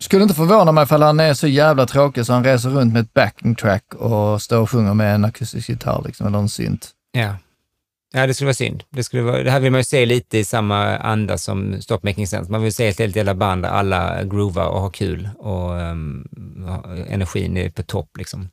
Skulle 0.00 0.22
inte 0.22 0.34
förvåna 0.34 0.72
mig 0.72 0.84
ifall 0.84 1.02
han 1.02 1.20
är 1.20 1.34
så 1.34 1.46
jävla 1.46 1.86
tråkig 1.86 2.26
så 2.26 2.32
han 2.32 2.44
reser 2.44 2.70
runt 2.70 2.92
med 2.92 3.02
ett 3.02 3.14
backing 3.14 3.54
track 3.54 3.94
och 3.94 4.42
står 4.42 4.58
och 4.60 4.70
sjunger 4.70 4.94
med 4.94 5.14
en 5.14 5.24
akustisk 5.24 5.68
gitarr 5.68 6.02
liksom, 6.06 6.26
eller 6.26 6.38
en 6.38 6.48
synt. 6.48 6.90
Ja. 7.12 7.34
Ja, 8.12 8.26
det 8.26 8.34
skulle 8.34 8.46
vara 8.46 8.54
synd. 8.54 8.84
Det, 8.90 9.04
skulle 9.04 9.22
vara, 9.22 9.42
det 9.42 9.50
här 9.50 9.60
vill 9.60 9.72
man 9.72 9.80
ju 9.80 9.84
se 9.84 10.06
lite 10.06 10.38
i 10.38 10.44
samma 10.44 10.96
anda 10.96 11.38
som 11.38 11.82
Stop 11.82 12.02
Making 12.02 12.26
Sense. 12.26 12.52
Man 12.52 12.62
vill 12.62 12.74
se 12.74 12.88
ett 12.88 12.98
helt 12.98 13.16
jävla 13.16 13.34
band 13.34 13.62
där 13.62 13.70
alla 13.70 14.24
groovar 14.24 14.66
och 14.68 14.80
har 14.80 14.90
kul 14.90 15.28
och 15.38 15.72
um, 15.72 16.28
energin 17.08 17.56
är 17.56 17.70
på 17.70 17.82
topp 17.82 18.16
liksom. 18.18 18.48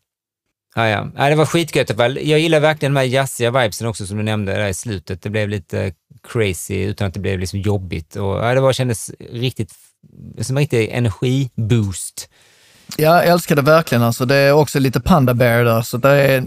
Ja, 0.75 0.87
ja. 0.87 1.11
ja, 1.15 1.29
det 1.29 1.35
var 1.35 1.45
skitgött 1.45 1.89
i 1.89 1.93
alla 1.93 2.03
fall. 2.03 2.19
Jag 2.21 2.39
gillar 2.39 2.59
verkligen 2.59 2.93
de 2.93 2.99
här 2.99 3.07
jazziga 3.07 3.51
vibesen 3.51 3.87
också 3.87 4.07
som 4.07 4.17
du 4.17 4.23
nämnde 4.23 4.51
där 4.51 4.67
i 4.67 4.73
slutet. 4.73 5.21
Det 5.21 5.29
blev 5.29 5.49
lite 5.49 5.93
crazy 6.23 6.83
utan 6.83 7.07
att 7.07 7.13
det 7.13 7.19
blev 7.19 7.39
liksom 7.39 7.59
jobbigt. 7.59 8.15
Och, 8.15 8.35
ja, 8.35 8.53
det 8.53 8.61
var, 8.61 8.73
kändes 8.73 9.11
riktigt 9.31 9.73
som 10.41 10.57
en 10.57 10.61
riktig 10.61 10.89
energiboost. 10.89 12.29
Jag 12.97 13.27
älskar 13.27 13.55
det 13.55 13.61
verkligen. 13.61 14.03
Alltså. 14.03 14.25
Det 14.25 14.35
är 14.35 14.51
också 14.53 14.79
lite 14.79 14.99
Panda 14.99 15.33
Bear 15.33 15.63
där, 15.63 15.81
så 15.81 15.97
det 15.97 16.09
är 16.09 16.43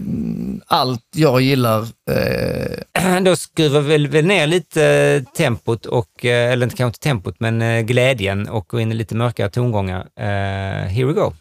allt 0.67 1.05
jag 1.15 1.41
gillar. 1.41 1.87
Eh, 2.11 3.21
Då 3.23 3.37
skruvar 3.37 3.81
vi 3.81 4.07
väl, 4.07 4.27
ner 4.27 4.47
lite 4.47 4.85
eh, 4.87 5.23
tempot, 5.33 5.87
och, 5.87 6.25
eh, 6.25 6.53
eller 6.53 6.67
kanske 6.69 6.85
inte 6.85 6.99
tempot, 6.99 7.35
men 7.41 7.63
eh, 7.63 7.81
glädjen 7.81 8.49
och 8.49 8.67
går 8.69 8.81
in 8.81 8.93
i 8.93 8.95
lite 8.95 9.15
mörkare 9.15 9.51
tongångar. 9.51 10.07
Eh, 10.21 10.89
here 10.89 11.05
we 11.07 11.13
go. 11.13 11.33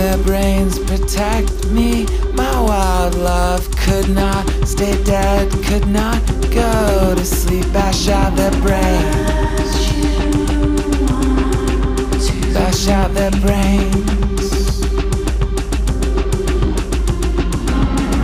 Their 0.00 0.18
brains, 0.24 0.78
protect 0.78 1.66
me. 1.66 2.06
My 2.32 2.58
wild 2.68 3.14
love 3.16 3.62
could 3.76 4.08
not 4.08 4.48
stay 4.66 4.94
dead, 5.04 5.52
could 5.66 5.86
not 5.88 6.20
go 6.50 7.14
to 7.14 7.24
sleep. 7.24 7.66
Bash 7.74 8.08
out 8.08 8.34
their 8.34 8.50
brains. 8.62 9.14
Bash 12.54 12.88
out 12.88 13.12
their 13.12 13.30
brains. 13.44 14.48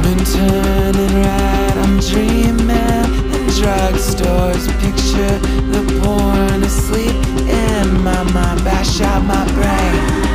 Moon 0.03 0.21
turning 0.35 1.15
red, 1.25 1.75
I'm 1.85 1.97
dreaming 2.11 3.11
in 3.37 3.47
drugstores. 3.59 4.65
Picture 4.85 5.37
the 5.73 5.83
porn 6.01 6.63
asleep 6.63 7.17
in 7.65 8.03
my 8.03 8.23
mind. 8.33 8.65
Bash 8.65 9.03
out 9.03 9.23
my 9.25 9.45
brains. 9.53 10.26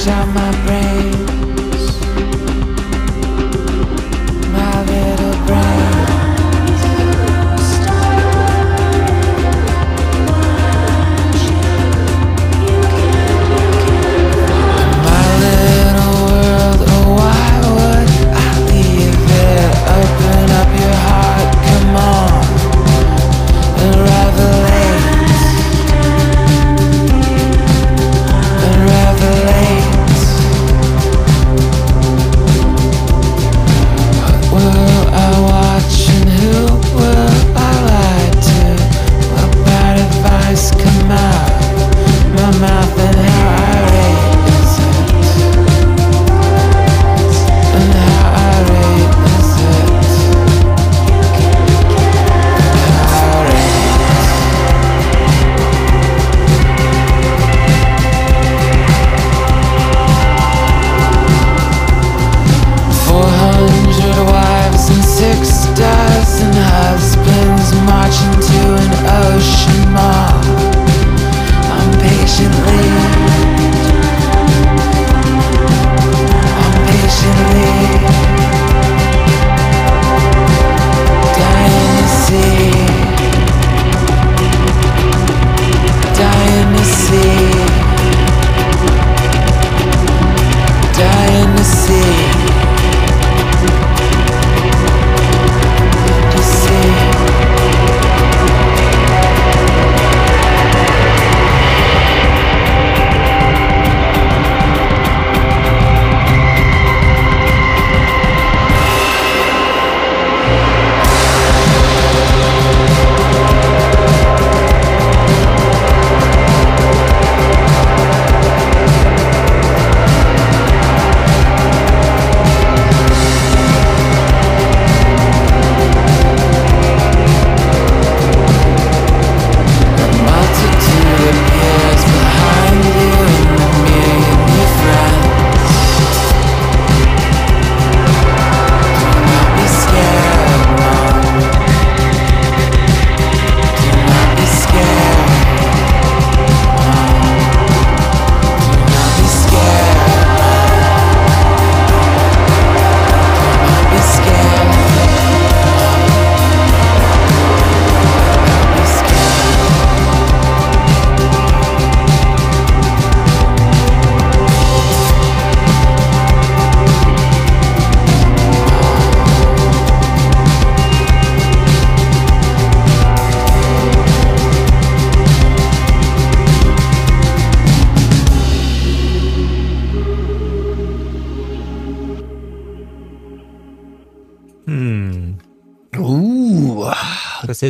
Bash 0.00 0.08
out 0.08 0.28
my 0.28 0.50
brains. 0.64 1.29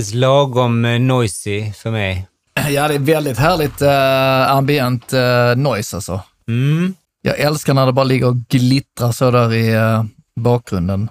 Precis 0.01 0.15
lagom 0.15 0.85
eh, 0.85 1.01
noisy 1.01 1.73
för 1.73 1.91
mig. 1.91 2.27
Ja, 2.71 2.89
det 2.89 2.95
är 2.95 2.99
väldigt 2.99 3.39
härligt 3.39 3.83
uh, 3.83 4.57
ambient 4.57 5.13
uh, 5.13 5.57
noise 5.57 5.97
alltså. 5.97 6.21
Mm. 6.49 6.95
Jag 7.23 7.39
älskar 7.39 7.75
när 7.75 7.87
det 7.87 7.93
bara 7.93 8.05
ligger 8.05 8.27
och 8.27 8.37
glittrar 8.37 9.13
så 9.13 9.31
där 9.31 9.53
i 9.53 9.73
eh, 9.73 10.05
bakgrunden. 10.37 11.09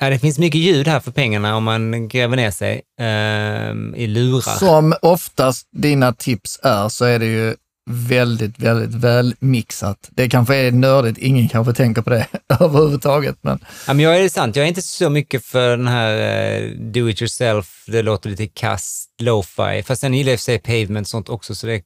Ja, 0.00 0.10
det 0.10 0.18
finns 0.18 0.38
mycket 0.38 0.60
ljud 0.60 0.88
här 0.88 1.00
för 1.00 1.10
pengarna 1.10 1.56
om 1.56 1.64
man 1.64 2.08
gräver 2.08 2.36
ner 2.36 2.50
sig 2.50 2.82
ehm, 3.00 3.94
i 3.94 4.06
lurar. 4.06 4.58
Som 4.58 4.94
oftast 5.02 5.68
dina 5.72 6.12
tips 6.12 6.60
är 6.62 6.88
så 6.88 7.04
är 7.04 7.18
det 7.18 7.26
ju 7.26 7.54
väldigt, 7.90 8.58
väldigt 8.58 8.94
väl 8.94 9.34
mixat. 9.38 10.08
Det 10.10 10.28
kanske 10.28 10.56
är 10.56 10.72
nördigt, 10.72 11.18
ingen 11.18 11.48
kanske 11.48 11.72
tänker 11.72 12.02
på 12.02 12.10
det 12.10 12.26
överhuvudtaget. 12.60 13.36
Men 13.40 13.58
Ja, 13.86 13.94
men 13.94 14.04
jag 14.04 14.20
är 14.20 14.28
sant, 14.28 14.56
jag 14.56 14.64
är 14.64 14.68
inte 14.68 14.82
så 14.82 15.10
mycket 15.10 15.44
för 15.44 15.76
den 15.76 15.88
här 15.88 16.12
eh, 16.16 16.70
do 16.70 17.08
it 17.08 17.22
yourself, 17.22 17.84
det 17.86 18.02
låter 18.02 18.30
lite 18.30 18.46
kast, 18.46 19.10
lo-fi. 19.20 19.82
Fast 19.82 20.00
sen 20.00 20.14
gillar 20.14 20.30
jag 20.30 20.36
i 20.36 20.38
sig 20.38 20.58
pavement 20.58 21.06
och 21.06 21.10
sånt 21.10 21.28
också, 21.28 21.54
så 21.54 21.66
det, 21.66 21.82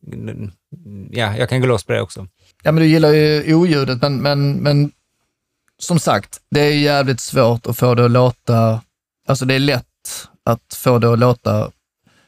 ja, 1.10 1.36
jag 1.36 1.48
kan 1.48 1.60
gå 1.60 1.66
loss 1.66 1.84
på 1.84 1.92
det 1.92 2.00
också. 2.00 2.26
ja, 2.62 2.72
men 2.72 2.82
du 2.82 2.88
gillar 2.88 3.12
ju 3.12 3.54
oljudet, 3.54 4.02
men, 4.02 4.22
men, 4.22 4.52
men 4.52 4.90
som 5.78 5.98
sagt, 5.98 6.40
det 6.50 6.60
är 6.60 6.72
jävligt 6.72 7.20
svårt 7.20 7.66
att 7.66 7.78
få 7.78 7.94
det 7.94 8.04
att 8.04 8.10
låta, 8.10 8.80
alltså 9.28 9.44
det 9.44 9.54
är 9.54 9.58
lätt 9.58 9.84
att 10.44 10.74
få 10.74 10.98
det 10.98 11.12
att 11.12 11.18
låta 11.18 11.70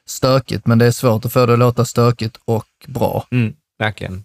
stökigt, 0.06 0.66
men 0.66 0.78
det 0.78 0.86
är 0.86 0.90
svårt 0.90 1.24
att 1.24 1.32
få 1.32 1.46
det 1.46 1.52
att 1.52 1.58
låta 1.58 1.84
stökigt 1.84 2.36
och 2.44 2.66
bra. 2.86 3.26
Mm, 3.30 3.54
verkligen. 3.78 4.24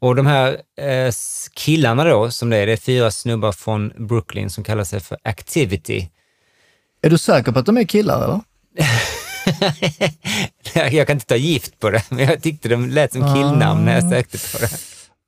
Och 0.00 0.16
de 0.16 0.26
här 0.26 0.60
eh, 0.80 1.12
killarna 1.54 2.04
då, 2.04 2.30
som 2.30 2.50
det 2.50 2.56
är, 2.56 2.66
det 2.66 2.72
är 2.72 2.76
fyra 2.76 3.10
snubbar 3.10 3.52
från 3.52 3.92
Brooklyn 3.96 4.50
som 4.50 4.64
kallar 4.64 4.84
sig 4.84 5.00
för 5.00 5.18
Activity. 5.24 6.08
Är 7.02 7.10
du 7.10 7.18
säker 7.18 7.52
på 7.52 7.58
att 7.58 7.66
de 7.66 7.76
är 7.76 7.84
killar 7.84 8.24
eller? 8.24 8.40
jag 10.96 11.06
kan 11.06 11.16
inte 11.16 11.26
ta 11.26 11.36
gift 11.36 11.80
på 11.80 11.90
det, 11.90 12.02
men 12.08 12.24
jag 12.24 12.42
tyckte 12.42 12.68
de 12.68 12.88
lät 12.88 13.12
som 13.12 13.34
killnamn 13.34 13.84
när 13.84 13.94
jag 13.94 14.10
sökte 14.10 14.38
på 14.52 14.58
det. 14.58 14.70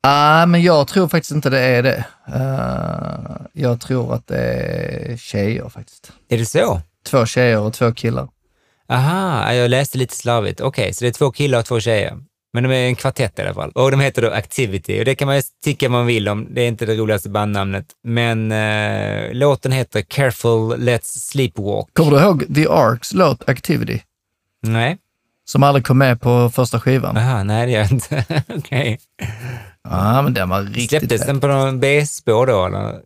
Ah, 0.03 0.47
men 0.47 0.63
jag 0.63 0.89
tror 0.89 1.09
faktiskt 1.09 1.33
inte 1.33 1.51
det 1.51 1.61
är 1.61 1.83
det. 1.83 2.05
Eh, 2.35 3.47
jag 3.53 3.81
tror 3.81 4.15
att 4.15 4.27
det 4.27 4.39
är 4.39 5.17
tjejer 5.17 5.69
faktiskt. 5.69 6.13
Är 6.29 6.39
det 6.39 6.47
så? 6.47 6.81
Två 7.07 7.27
tjejer 7.27 7.61
och 7.61 7.73
två 7.73 7.93
killar. 7.93 8.29
Aha, 8.89 9.53
jag 9.53 9.71
läste 9.71 9.99
lite 9.99 10.17
slarvigt. 10.17 10.61
Okej, 10.61 10.95
så 10.95 11.05
det 11.05 11.09
är 11.09 11.13
två 11.13 11.31
killar 11.31 11.59
och 11.59 11.65
två 11.65 11.81
tjejer. 11.81 12.19
Men 12.53 12.63
de 12.63 12.71
är 12.71 12.87
en 12.87 12.95
kvartett 12.95 13.39
i 13.39 13.43
alla 13.43 13.55
fall. 13.55 13.71
Och 13.75 13.91
de 13.91 14.01
heter 14.01 14.23
då 14.23 14.31
Activity. 14.31 15.01
Och 15.01 15.05
det 15.05 15.15
kan 15.15 15.27
man 15.27 15.37
ju 15.37 15.43
tycka 15.65 15.89
man 15.89 16.07
vill 16.07 16.29
om. 16.29 16.47
Det 16.51 16.61
är 16.63 16.69
inte 16.69 16.87
det 16.87 16.97
roligaste 16.97 17.29
bandnamnet. 17.29 17.87
Men 18.05 18.53
eh, 18.53 19.33
låten 19.33 19.73
heter 19.73 20.03
Careful 20.03 20.75
Let's 20.77 21.19
Sleepwalk. 21.19 21.89
Kommer 21.93 22.11
du 22.11 22.19
ihåg 22.19 22.55
The 22.55 22.67
Arks 22.69 23.15
låt 23.15 23.49
Activity? 23.49 24.01
Nej. 24.63 24.99
Som 25.45 25.63
aldrig 25.63 25.87
kom 25.87 25.99
med 25.99 26.21
på 26.21 26.51
första 26.51 26.81
skivan. 26.81 27.17
Aha, 27.17 27.43
nej 27.43 27.67
det 27.67 27.73
gör 27.73 27.81
jag 27.81 27.93
inte. 27.93 28.25
Okej. 28.49 28.99
Ja, 29.83 30.19
ah, 30.19 30.23
men 30.23 30.35
den 30.35 30.49
var 30.49 30.63
riktigt 30.63 30.89
Släpptes 30.89 31.27
den 31.27 31.41
på 31.41 31.47
någon 31.47 31.81
B-spår 31.81 32.47
då 32.47 32.67
eller? 32.67 33.01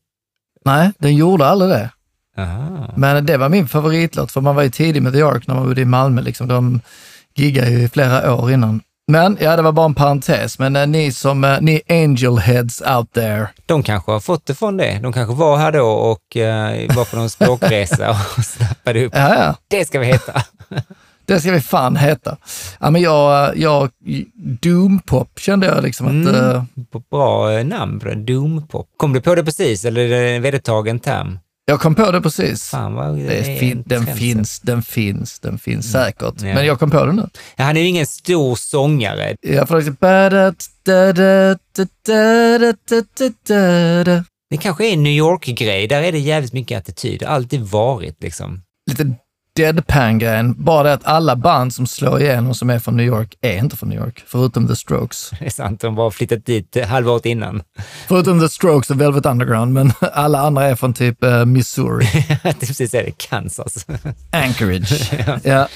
Nej, 0.64 0.90
den 0.98 1.16
gjorde 1.16 1.46
aldrig 1.46 1.70
det. 1.70 1.90
Aha. 2.36 2.94
Men 2.96 3.26
det 3.26 3.36
var 3.36 3.48
min 3.48 3.68
favoritlåt, 3.68 4.32
för 4.32 4.40
man 4.40 4.54
var 4.56 4.62
ju 4.62 4.70
tidig 4.70 5.02
med 5.02 5.12
The 5.12 5.22
Ark 5.22 5.46
när 5.46 5.54
man 5.54 5.64
bodde 5.64 5.80
i 5.80 5.84
Malmö. 5.84 6.22
Liksom. 6.22 6.48
De 6.48 6.80
giggade 7.34 7.70
ju 7.70 7.82
i 7.82 7.88
flera 7.88 8.34
år 8.34 8.52
innan. 8.52 8.80
Men 9.06 9.38
ja, 9.40 9.56
det 9.56 9.62
var 9.62 9.72
bara 9.72 9.86
en 9.86 9.94
parentes. 9.94 10.58
Men 10.58 10.76
eh, 10.76 10.86
ni 10.86 11.12
som, 11.12 11.44
eh, 11.44 11.58
ni 11.60 11.80
angel 11.88 12.38
heads 12.38 12.82
out 12.96 13.12
there. 13.12 13.48
De 13.66 13.82
kanske 13.82 14.12
har 14.12 14.20
fått 14.20 14.46
det 14.46 14.54
från 14.54 14.76
det. 14.76 14.98
De 15.02 15.12
kanske 15.12 15.34
var 15.34 15.56
här 15.56 15.72
då 15.72 15.86
och 15.86 16.36
eh, 16.36 16.96
var 16.96 17.04
på 17.04 17.16
någon 17.16 17.30
språkresa 17.30 18.10
och 18.10 18.44
snappade 18.44 19.04
upp. 19.04 19.12
Ja, 19.16 19.34
ja. 19.34 19.56
Det 19.68 19.84
ska 19.84 19.98
vi 19.98 20.06
heta. 20.06 20.42
Det 21.26 21.40
ska 21.40 21.52
vi 21.52 21.60
fan 21.60 21.96
heta. 21.96 22.36
Ja, 22.80 22.90
men 22.90 23.02
jag, 23.02 23.56
jag, 23.56 23.90
Doompop 24.34 25.38
kände 25.38 25.66
jag 25.66 25.82
liksom 25.82 26.06
att... 26.06 26.34
Mm. 26.34 26.50
eh, 26.50 26.62
Bra 27.10 27.52
eh, 27.52 27.66
namn. 27.66 28.24
Doompop. 28.26 28.86
Kom 28.96 29.12
du 29.12 29.20
på 29.20 29.34
det 29.34 29.44
precis 29.44 29.84
eller 29.84 30.00
är 30.00 30.08
det 30.08 30.30
en 30.30 30.42
vedertagen 30.42 31.00
term? 31.00 31.38
Jag 31.66 31.80
kom 31.80 31.94
på 31.94 32.10
det 32.10 32.20
precis. 32.20 32.70
Fan 32.70 32.94
vad 32.94 33.18
Det 33.18 33.38
är 33.38 33.58
fin, 33.58 33.82
den 33.86 34.06
finns, 34.06 34.60
den 34.60 34.82
finns, 34.82 35.40
den 35.40 35.58
finns 35.58 35.92
säkert. 35.92 36.40
Mm. 36.40 36.48
Ja. 36.48 36.54
Men 36.54 36.66
jag 36.66 36.78
kom 36.78 36.90
på 36.90 37.06
det 37.06 37.12
nu. 37.12 37.28
Ja, 37.56 37.64
han 37.64 37.76
är 37.76 37.80
ju 37.80 37.86
ingen 37.86 38.06
stor 38.06 38.56
sångare. 38.56 39.36
Jag. 39.40 39.70
Lite 39.70 39.92
Det 44.50 44.56
kanske 44.56 44.86
är 44.86 44.92
en 44.92 45.02
New 45.02 45.12
York-grej. 45.12 45.88
Där 45.88 46.02
är 46.02 46.12
det 46.12 46.18
jävligt 46.18 46.52
mycket 46.52 46.78
attityd. 46.78 47.22
Alltid 47.22 47.60
varit 47.60 48.22
liksom. 48.22 48.62
Deadpan-grejen. 49.56 50.54
Bara 50.58 50.82
det 50.82 50.92
att 50.92 51.04
alla 51.04 51.36
band 51.36 51.74
som 51.74 51.86
slår 51.86 52.20
igenom 52.20 52.54
som 52.54 52.70
är 52.70 52.78
från 52.78 52.96
New 52.96 53.06
York 53.06 53.34
är 53.40 53.58
inte 53.58 53.76
från 53.76 53.88
New 53.88 53.98
York, 53.98 54.22
förutom 54.26 54.68
The 54.68 54.76
Strokes. 54.76 55.30
Det 55.38 55.46
är 55.46 55.50
sant, 55.50 55.80
de 55.80 55.94
bara 55.94 56.10
flyttat 56.10 56.46
dit 56.46 56.76
eh, 56.76 56.86
halvåret 56.86 57.26
innan. 57.26 57.62
Förutom 58.08 58.40
The 58.40 58.48
Strokes 58.48 58.90
och 58.90 59.00
Velvet 59.00 59.26
Underground, 59.26 59.72
men 59.72 59.92
alla 60.00 60.40
andra 60.40 60.64
är 60.64 60.74
från 60.74 60.94
typ 60.94 61.24
eh, 61.24 61.44
Missouri. 61.44 62.06
det 62.42 62.48
är 62.48 62.66
precis 62.66 62.94
är 62.94 63.04
det, 63.04 63.18
Kansas. 63.28 63.86
Anchorage. 64.30 65.12
ja. 65.44 65.68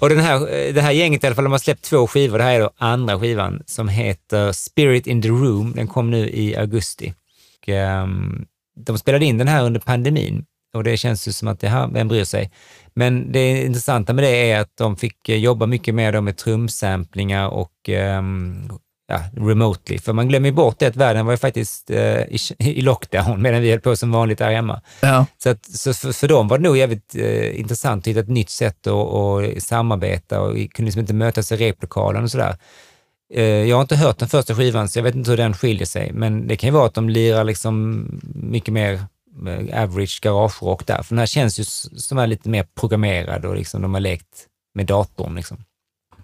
Och 0.00 0.08
den 0.08 0.20
här, 0.20 0.72
det 0.72 0.80
här 0.80 0.92
gänget 0.92 1.24
i 1.24 1.26
alla 1.26 1.36
fall, 1.36 1.44
de 1.44 1.52
har 1.52 1.58
släppt 1.58 1.84
två 1.84 2.06
skivor. 2.06 2.38
Det 2.38 2.44
här 2.44 2.54
är 2.54 2.60
då 2.60 2.70
andra 2.78 3.20
skivan 3.20 3.62
som 3.66 3.88
heter 3.88 4.52
Spirit 4.52 5.06
in 5.06 5.22
the 5.22 5.28
Room. 5.28 5.72
Den 5.76 5.88
kom 5.88 6.10
nu 6.10 6.30
i 6.30 6.56
augusti. 6.56 7.14
Och, 7.62 7.68
ehm, 7.68 8.44
de 8.86 8.98
spelade 8.98 9.24
in 9.24 9.38
den 9.38 9.48
här 9.48 9.64
under 9.64 9.80
pandemin 9.80 10.44
och 10.74 10.84
det 10.84 10.96
känns 10.96 11.28
ju 11.28 11.32
som 11.32 11.48
att, 11.48 11.62
jaha, 11.62 11.90
vem 11.92 12.08
bryr 12.08 12.24
sig? 12.24 12.50
Men 12.96 13.32
det 13.32 13.64
intressanta 13.64 14.12
med 14.12 14.24
det 14.24 14.50
är 14.50 14.60
att 14.60 14.76
de 14.76 14.96
fick 14.96 15.28
eh, 15.28 15.36
jobba 15.36 15.66
mycket 15.66 15.94
mer 15.94 16.20
med 16.20 16.36
trumsamplingar 16.36 17.48
och 17.48 17.88
ehm, 17.88 18.68
ja, 19.08 19.20
remotely. 19.36 19.98
För 19.98 20.12
man 20.12 20.28
glömmer 20.28 20.52
bort 20.52 20.78
det 20.78 20.86
att 20.86 20.96
världen 20.96 21.26
var 21.26 21.32
ju 21.32 21.36
faktiskt 21.36 21.90
eh, 21.90 22.20
i, 22.20 22.38
i 22.58 22.80
lockdown 22.80 23.42
medan 23.42 23.60
vi 23.60 23.70
höll 23.70 23.80
på 23.80 23.96
som 23.96 24.12
vanligt 24.12 24.38
där 24.38 24.50
hemma. 24.50 24.80
Ja. 25.00 25.26
Så, 25.38 25.50
att, 25.50 25.64
så 25.64 25.94
för, 25.94 26.12
för 26.12 26.28
dem 26.28 26.48
var 26.48 26.58
det 26.58 26.64
nog 26.64 26.76
jävligt 26.76 27.14
eh, 27.14 27.60
intressant 27.60 28.02
att 28.02 28.06
hitta 28.06 28.20
ett 28.20 28.28
nytt 28.28 28.50
sätt 28.50 28.86
att, 28.86 29.62
samarbeta 29.62 30.40
och 30.40 30.52
kunde 30.52 30.84
liksom 30.84 31.00
inte 31.00 31.14
mötas 31.14 31.52
i 31.52 31.56
replokalen 31.56 32.22
och 32.22 32.30
sådär. 32.30 32.56
Eh, 33.34 33.44
jag 33.44 33.76
har 33.76 33.82
inte 33.82 33.96
hört 33.96 34.18
den 34.18 34.28
första 34.28 34.54
skivan 34.54 34.88
så 34.88 34.98
jag 34.98 35.04
vet 35.04 35.14
inte 35.14 35.30
hur 35.30 35.36
den 35.36 35.54
skiljer 35.54 35.86
sig, 35.86 36.12
men 36.12 36.46
det 36.46 36.56
kan 36.56 36.68
ju 36.68 36.74
vara 36.74 36.86
att 36.86 36.94
de 36.94 37.08
lirar 37.08 37.44
liksom 37.44 38.06
mycket 38.34 38.74
mer 38.74 39.00
average 39.72 40.20
garagerock 40.22 40.86
där, 40.86 41.02
för 41.02 41.14
den 41.14 41.18
här 41.18 41.26
känns 41.26 41.60
ju 41.60 41.64
som 41.64 42.18
är 42.18 42.26
lite 42.26 42.48
mer 42.48 42.66
programmerad 42.80 43.44
och 43.44 43.56
liksom 43.56 43.82
de 43.82 43.94
har 43.94 44.00
lekt 44.00 44.46
med 44.74 44.86
datorn. 44.86 45.34
Liksom. 45.34 45.64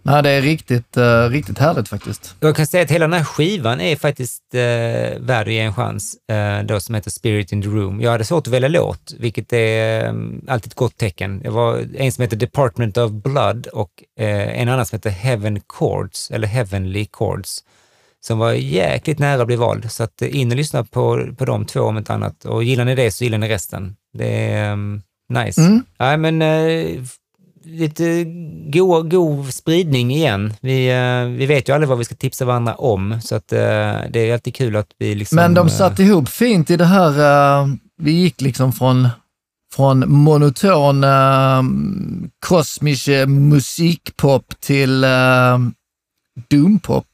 Nej, 0.03 0.23
det 0.23 0.31
är 0.31 0.43
riktigt, 0.43 0.97
eh, 0.97 1.29
riktigt 1.29 1.59
härligt 1.59 1.89
faktiskt. 1.89 2.35
Jag 2.41 2.57
kan 2.57 2.67
säga 2.67 2.85
att 2.85 2.91
hela 2.91 3.07
den 3.07 3.13
här 3.13 3.25
skivan 3.25 3.81
är 3.81 3.97
faktiskt 3.97 4.55
eh, 4.55 5.21
värd 5.21 5.47
att 5.47 5.53
ge 5.53 5.61
en 5.61 5.75
chans, 5.75 6.17
eh, 6.29 6.63
då 6.63 6.81
som 6.81 6.95
heter 6.95 7.11
Spirit 7.11 7.53
in 7.53 7.63
the 7.63 7.69
Room. 7.69 8.01
Jag 8.01 8.11
hade 8.11 8.25
svårt 8.25 8.47
att 8.47 8.53
välja 8.53 8.69
låt, 8.69 9.15
vilket 9.19 9.53
är 9.53 10.05
eh, 10.05 10.15
alltid 10.49 10.73
ett 10.73 10.77
gott 10.77 10.97
tecken. 10.97 11.41
Det 11.41 11.51
var 11.51 11.87
en 11.97 12.13
som 12.13 12.23
heter 12.23 12.37
Department 12.37 12.97
of 12.97 13.11
Blood 13.11 13.67
och 13.67 14.05
eh, 14.19 14.61
en 14.61 14.69
annan 14.69 14.87
som 14.87 14.97
heter 14.97 15.11
Heaven 15.11 15.61
Chords, 15.69 16.31
eller 16.31 16.49
Heavenly 16.49 17.07
Chords, 17.13 17.65
som 18.21 18.39
var 18.39 18.53
jäkligt 18.53 19.19
nära 19.19 19.41
att 19.41 19.47
bli 19.47 19.57
vald. 19.57 19.91
Så 19.91 20.03
att 20.03 20.23
eh, 20.23 20.37
in 20.37 20.51
och 20.51 20.57
lyssna 20.57 20.85
på, 20.85 21.27
på 21.39 21.45
de 21.45 21.65
två 21.65 21.81
om 21.81 21.99
inte 21.99 22.15
annat. 22.15 22.45
Och 22.45 22.65
gillar 22.65 22.85
ni 22.85 22.95
det 22.95 23.11
så 23.11 23.25
gillar 23.25 23.39
ni 23.39 23.49
resten. 23.49 23.97
Det 24.19 24.53
är 24.53 24.73
um, 24.73 25.03
nice. 25.29 25.61
Mm. 25.61 25.83
Nej, 25.99 26.17
men 26.17 26.43
eh, 26.43 27.03
lite 27.65 28.25
god, 28.73 29.11
god 29.11 29.55
spridning 29.55 30.11
igen. 30.11 30.55
Vi, 30.61 30.89
eh, 30.89 31.39
vi 31.39 31.47
vet 31.47 31.69
ju 31.69 31.73
aldrig 31.73 31.89
vad 31.89 31.99
vi 31.99 32.05
ska 32.05 32.15
tipsa 32.15 32.45
varandra 32.45 32.75
om, 32.75 33.21
så 33.23 33.35
att, 33.35 33.53
eh, 33.53 33.59
det 34.11 34.19
är 34.19 34.33
alltid 34.33 34.55
kul 34.55 34.77
att 34.77 34.91
vi 34.99 35.15
liksom... 35.15 35.37
Men 35.37 35.55
de 35.55 35.71
satt 35.71 35.99
ihop 35.99 36.29
fint 36.29 36.71
i 36.71 36.77
det 36.77 36.85
här, 36.85 37.79
vi 38.03 38.13
gick 38.13 38.41
liksom 38.41 38.73
från, 38.73 39.09
från 39.75 40.13
monoton 40.13 41.05
uh, 41.05 41.63
kosmisk 42.47 43.09
musikpop 43.27 44.61
till 44.61 45.05
uh, 45.05 45.59
doompop. 46.49 47.05
eh, 47.05 47.10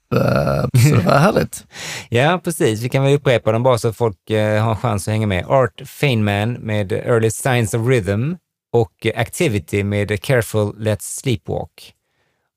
så 0.88 0.94
det 0.94 1.02
var 1.06 1.18
härligt. 1.18 1.66
Ja, 2.08 2.40
precis. 2.44 2.82
Vi 2.82 2.88
kan 2.88 3.04
väl 3.04 3.14
upprepa 3.14 3.52
dem 3.52 3.62
bara 3.62 3.78
så 3.78 3.88
att 3.88 3.96
folk 3.96 4.30
eh, 4.30 4.62
har 4.62 4.70
en 4.70 4.76
chans 4.76 5.08
att 5.08 5.12
hänga 5.12 5.26
med. 5.26 5.46
Art 5.46 5.82
Feynman 5.86 6.52
med 6.52 6.92
Early 6.92 7.30
Signs 7.30 7.74
of 7.74 7.88
Rhythm 7.88 8.34
och 8.72 9.06
eh, 9.06 9.20
Activity 9.20 9.84
med 9.84 10.22
Careful 10.22 10.74
Let's 10.78 11.20
Sleepwalk. 11.20 11.92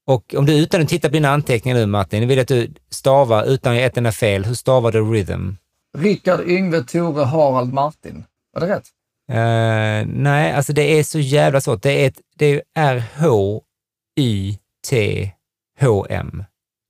Och 0.07 0.35
om 0.37 0.45
du 0.45 0.57
utan 0.57 0.81
att 0.81 0.89
titta 0.89 1.07
på 1.07 1.13
dina 1.13 1.29
anteckningar 1.29 1.77
nu 1.77 1.85
Martin, 1.85 2.21
jag 2.21 2.27
vill 2.27 2.39
att 2.39 2.47
du 2.47 2.73
stavar 2.91 3.45
utan 3.45 3.75
ett 3.75 3.97
enda 3.97 4.11
fel. 4.11 4.45
Hur 4.45 4.53
stavar 4.53 4.91
du 4.91 5.01
rhythm? 5.13 5.51
Rickard, 5.97 6.39
Yngve, 6.47 6.83
Tore, 6.83 7.25
Harald, 7.25 7.73
Martin. 7.73 8.23
Var 8.53 8.61
det 8.61 8.75
rätt? 8.75 8.83
Eh, 9.31 10.03
nej, 10.07 10.53
alltså 10.53 10.73
det 10.73 10.99
är 10.99 11.03
så 11.03 11.19
jävla 11.19 11.61
svårt. 11.61 11.81
Det 11.81 12.03
är, 12.03 12.07
ett, 12.07 12.19
det 12.35 12.45
är 12.45 12.61
R-H-Y-T-H-M. 12.75 13.63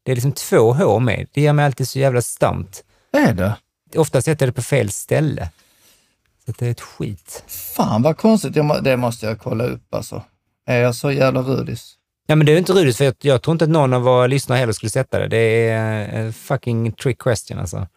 Det 0.10 0.14
är 0.14 0.16
liksom 0.16 0.32
två 0.32 0.74
H 0.74 1.00
med. 1.00 1.28
Det 1.32 1.42
gör 1.42 1.54
mig 1.54 1.66
alltid 1.66 1.88
så 1.88 2.00
jävla 2.00 2.22
stamt. 2.22 2.84
Är 3.14 3.34
det? 3.34 3.56
Oftast 3.96 4.26
sätter 4.26 4.46
jag 4.46 4.54
det 4.54 4.56
på 4.56 4.62
fel 4.62 4.92
ställe. 4.92 5.50
Så 6.46 6.54
det 6.58 6.68
är 6.68 6.72
ett 6.72 6.82
skit. 6.82 7.44
Fan 7.48 8.02
vad 8.02 8.18
konstigt, 8.18 8.54
det 8.82 8.98
måste 8.98 9.26
jag 9.26 9.40
kolla 9.40 9.64
upp 9.64 9.94
alltså. 9.94 10.24
Är 10.66 10.78
jag 10.78 10.96
så 10.96 11.12
jävla 11.12 11.42
rudis? 11.42 11.94
Ja, 12.28 12.36
men 12.36 12.46
det 12.46 12.52
är 12.54 12.58
inte 12.58 12.74
roligt, 12.74 12.98
för 12.98 13.06
jag, 13.06 13.16
jag 13.22 13.42
tror 13.42 13.52
inte 13.52 13.66
att 13.66 13.72
någon 13.72 13.94
av 13.94 14.02
våra 14.02 14.28
lyssnare 14.28 14.60
heller 14.60 14.74
skulle 14.74 14.90
sätta 14.90 15.20
det. 15.20 15.28
Det 15.28 15.70
är 15.70 16.08
en 16.08 16.34
fucking 16.34 16.92
trick 16.92 17.22
question 17.22 17.60
alltså. 17.60 17.88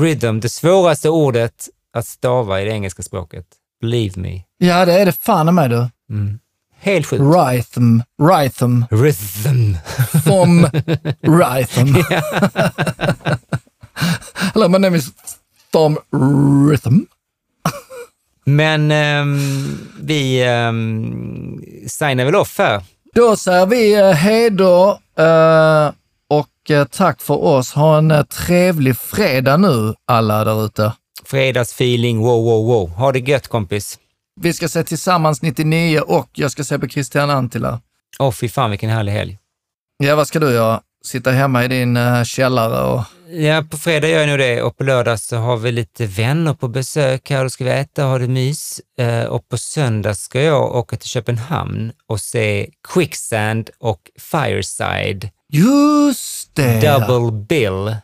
Rhythm, 0.00 0.40
det 0.40 0.48
svåraste 0.48 1.10
ordet 1.10 1.68
att 1.92 2.06
stava 2.06 2.60
i 2.60 2.64
det 2.64 2.70
engelska 2.70 3.02
språket. 3.02 3.46
Believe 3.80 4.20
me. 4.20 4.42
Ja, 4.58 4.84
det 4.84 4.92
är 4.92 5.06
det 5.06 5.12
fan 5.12 5.54
med 5.54 5.70
du. 5.70 5.88
Mm. 6.10 6.38
Helt 6.84 7.06
sjukt. 7.06 7.22
Rhythm, 7.22 8.00
rhythm, 8.22 8.82
Rhythm. 8.90 9.74
from 10.24 10.62
rhythm. 11.22 11.94
Hello, 14.54 14.68
my 14.68 14.78
name 14.78 14.94
is 14.96 15.10
Tom 15.72 15.98
Rhythm. 16.12 16.98
Men 18.44 18.90
ehm, 18.90 19.78
vi 20.00 20.44
um, 20.48 21.62
signar 21.88 22.24
väl 22.24 22.34
off 22.34 22.58
här. 22.58 22.82
Då 23.14 23.36
säger 23.36 23.66
vi 23.66 23.94
eh, 23.94 24.10
hej 24.10 24.50
då 24.50 24.98
eh, 25.18 25.90
och 26.28 26.70
eh, 26.70 26.84
tack 26.84 27.20
för 27.20 27.44
oss. 27.44 27.72
Ha 27.72 27.98
en 27.98 28.26
trevlig 28.26 28.96
fredag 28.96 29.56
nu 29.56 29.94
alla 30.06 30.44
där 30.44 30.64
ute. 30.66 30.92
Fredagsfeeling, 31.24 32.18
wow, 32.18 32.44
wow, 32.44 32.66
wow. 32.66 32.90
Ha 32.90 33.12
det 33.12 33.18
gött 33.18 33.48
kompis. 33.48 33.98
Vi 34.40 34.52
ska 34.52 34.68
se 34.68 34.84
Tillsammans 34.84 35.42
99 35.42 36.00
och 36.00 36.28
jag 36.32 36.50
ska 36.50 36.64
se 36.64 36.78
på 36.78 36.88
Christian 36.88 37.30
Antila. 37.30 37.80
Åh, 38.18 38.30
fy 38.30 38.48
fan 38.48 38.70
vilken 38.70 38.90
härlig 38.90 39.12
helg. 39.12 39.38
Ja, 39.96 40.16
vad 40.16 40.26
ska 40.28 40.38
du 40.38 40.50
göra? 40.52 40.80
Sitta 41.04 41.30
hemma 41.30 41.64
i 41.64 41.68
din 41.68 41.96
eh, 41.96 42.24
källare 42.24 42.92
och... 42.92 43.02
Ja, 43.30 43.64
på 43.70 43.76
fredag 43.78 44.08
gör 44.08 44.20
jag 44.20 44.28
nog 44.28 44.38
det 44.38 44.62
och 44.62 44.76
på 44.76 44.84
lördag 44.84 45.20
så 45.20 45.36
har 45.36 45.56
vi 45.56 45.72
lite 45.72 46.06
vänner 46.06 46.54
på 46.54 46.68
besök 46.68 47.30
här. 47.30 47.42
Då 47.42 47.50
ska 47.50 47.64
vi 47.64 47.70
äta 47.70 48.04
och 48.04 48.10
ha 48.10 48.18
det 48.18 48.28
mys. 48.28 48.80
Eh, 48.98 49.24
och 49.24 49.48
på 49.48 49.58
söndag 49.58 50.14
ska 50.14 50.42
jag 50.42 50.76
åka 50.76 50.96
till 50.96 51.08
Köpenhamn 51.08 51.92
och 52.06 52.20
se 52.20 52.70
Quicksand 52.88 53.70
och 53.78 54.10
Fireside. 54.20 55.30
Just 55.52 56.54
det! 56.54 56.80
Double 56.80 57.32
bill. 57.46 57.96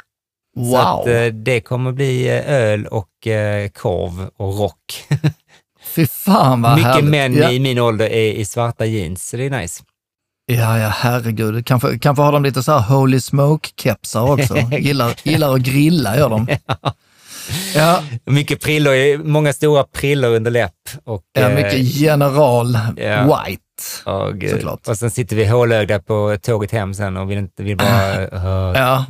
Så 0.55 0.61
Wow! 0.61 0.77
att, 0.77 1.07
eh, 1.07 1.25
det 1.25 1.61
kommer 1.61 1.93
bli 1.93 2.29
öl 2.31 2.87
och 2.87 3.09
korv 3.75 4.31
och 4.37 4.59
rock. 4.59 5.05
Fy 5.95 6.07
fan 6.07 6.63
vad 6.63 6.75
Mycket 6.75 6.91
härligt. 6.93 7.11
män 7.11 7.35
ja. 7.37 7.51
i 7.51 7.61
min 7.61 7.79
ålder 7.79 8.07
är 8.07 8.33
i 8.33 8.45
svarta 8.45 8.87
jeans, 8.87 9.29
så 9.29 9.37
det 9.37 9.45
är 9.47 9.51
nice. 9.51 9.83
Ja, 10.47 10.79
ja, 10.79 10.89
herregud. 10.89 11.67
Kanske, 11.67 11.99
kanske 11.99 12.23
har 12.23 12.33
de 12.33 12.43
lite 12.43 12.63
så 12.63 12.73
här 12.79 12.97
holy 12.97 13.21
smoke-kepsar 13.21 14.31
också. 14.33 14.57
Gillar, 14.79 15.15
gillar 15.23 15.55
att 15.55 15.61
grilla, 15.61 16.17
gör 16.17 16.29
de. 16.29 16.47
Ja, 17.75 18.03
Mycket 18.25 18.61
prillor, 18.61 19.25
många 19.25 19.53
stora 19.53 19.85
prillor 19.85 20.31
under 20.37 20.51
läpp. 20.51 20.73
Och, 21.05 21.23
ja 21.33 21.49
eh, 21.49 21.55
mycket 21.55 21.95
general 21.97 22.79
ja. 22.97 23.23
white. 23.47 23.63
och, 24.11 24.45
eh, 24.45 24.51
såklart. 24.51 24.89
och 24.89 24.97
sen 24.99 25.11
sitter 25.11 25.37
vi 25.37 25.47
hålögda 25.47 25.99
på 25.99 26.37
tåget 26.43 26.73
hem 26.73 26.95
sen 26.95 27.17
och 27.17 27.31
vill, 27.31 27.39
inte, 27.39 27.63
vill 27.63 27.77
bara... 27.77 28.27
Uh, 28.27 28.73
Ja, 28.79 29.05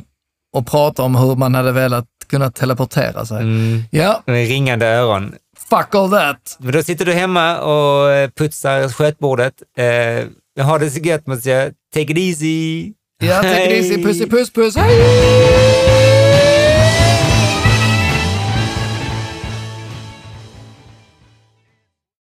och 0.53 0.67
prata 0.67 1.03
om 1.03 1.15
hur 1.15 1.35
man 1.35 1.55
hade 1.55 1.71
velat 1.71 2.05
kunna 2.29 2.51
teleportera 2.51 3.25
sig. 3.25 3.37
mm, 3.41 3.83
Ja, 3.91 4.23
med 4.25 4.47
ringande 4.47 4.85
öron. 4.87 5.35
Fuck 5.71 5.95
all 5.95 6.09
that. 6.09 6.57
Men 6.59 6.71
då 6.71 6.83
sitter 6.83 7.05
du 7.05 7.13
hemma 7.13 7.59
och 7.59 8.11
eh, 8.11 8.29
putsar 8.29 8.89
skötbordet. 8.89 9.53
Eh, 9.77 10.65
ha 10.65 10.77
det 10.77 10.89
så 10.89 10.99
gött 10.99 11.27
måste 11.27 11.49
jag. 11.49 11.71
Take 11.93 12.11
it 12.11 12.17
easy. 12.17 12.91
Ja, 13.23 13.41
take 13.41 13.63
it 13.63 13.69
Hej. 13.69 13.77
easy. 13.77 14.03
Pussy, 14.03 14.29
puss, 14.29 14.53
puss. 14.53 14.75
Hej! 14.75 16.10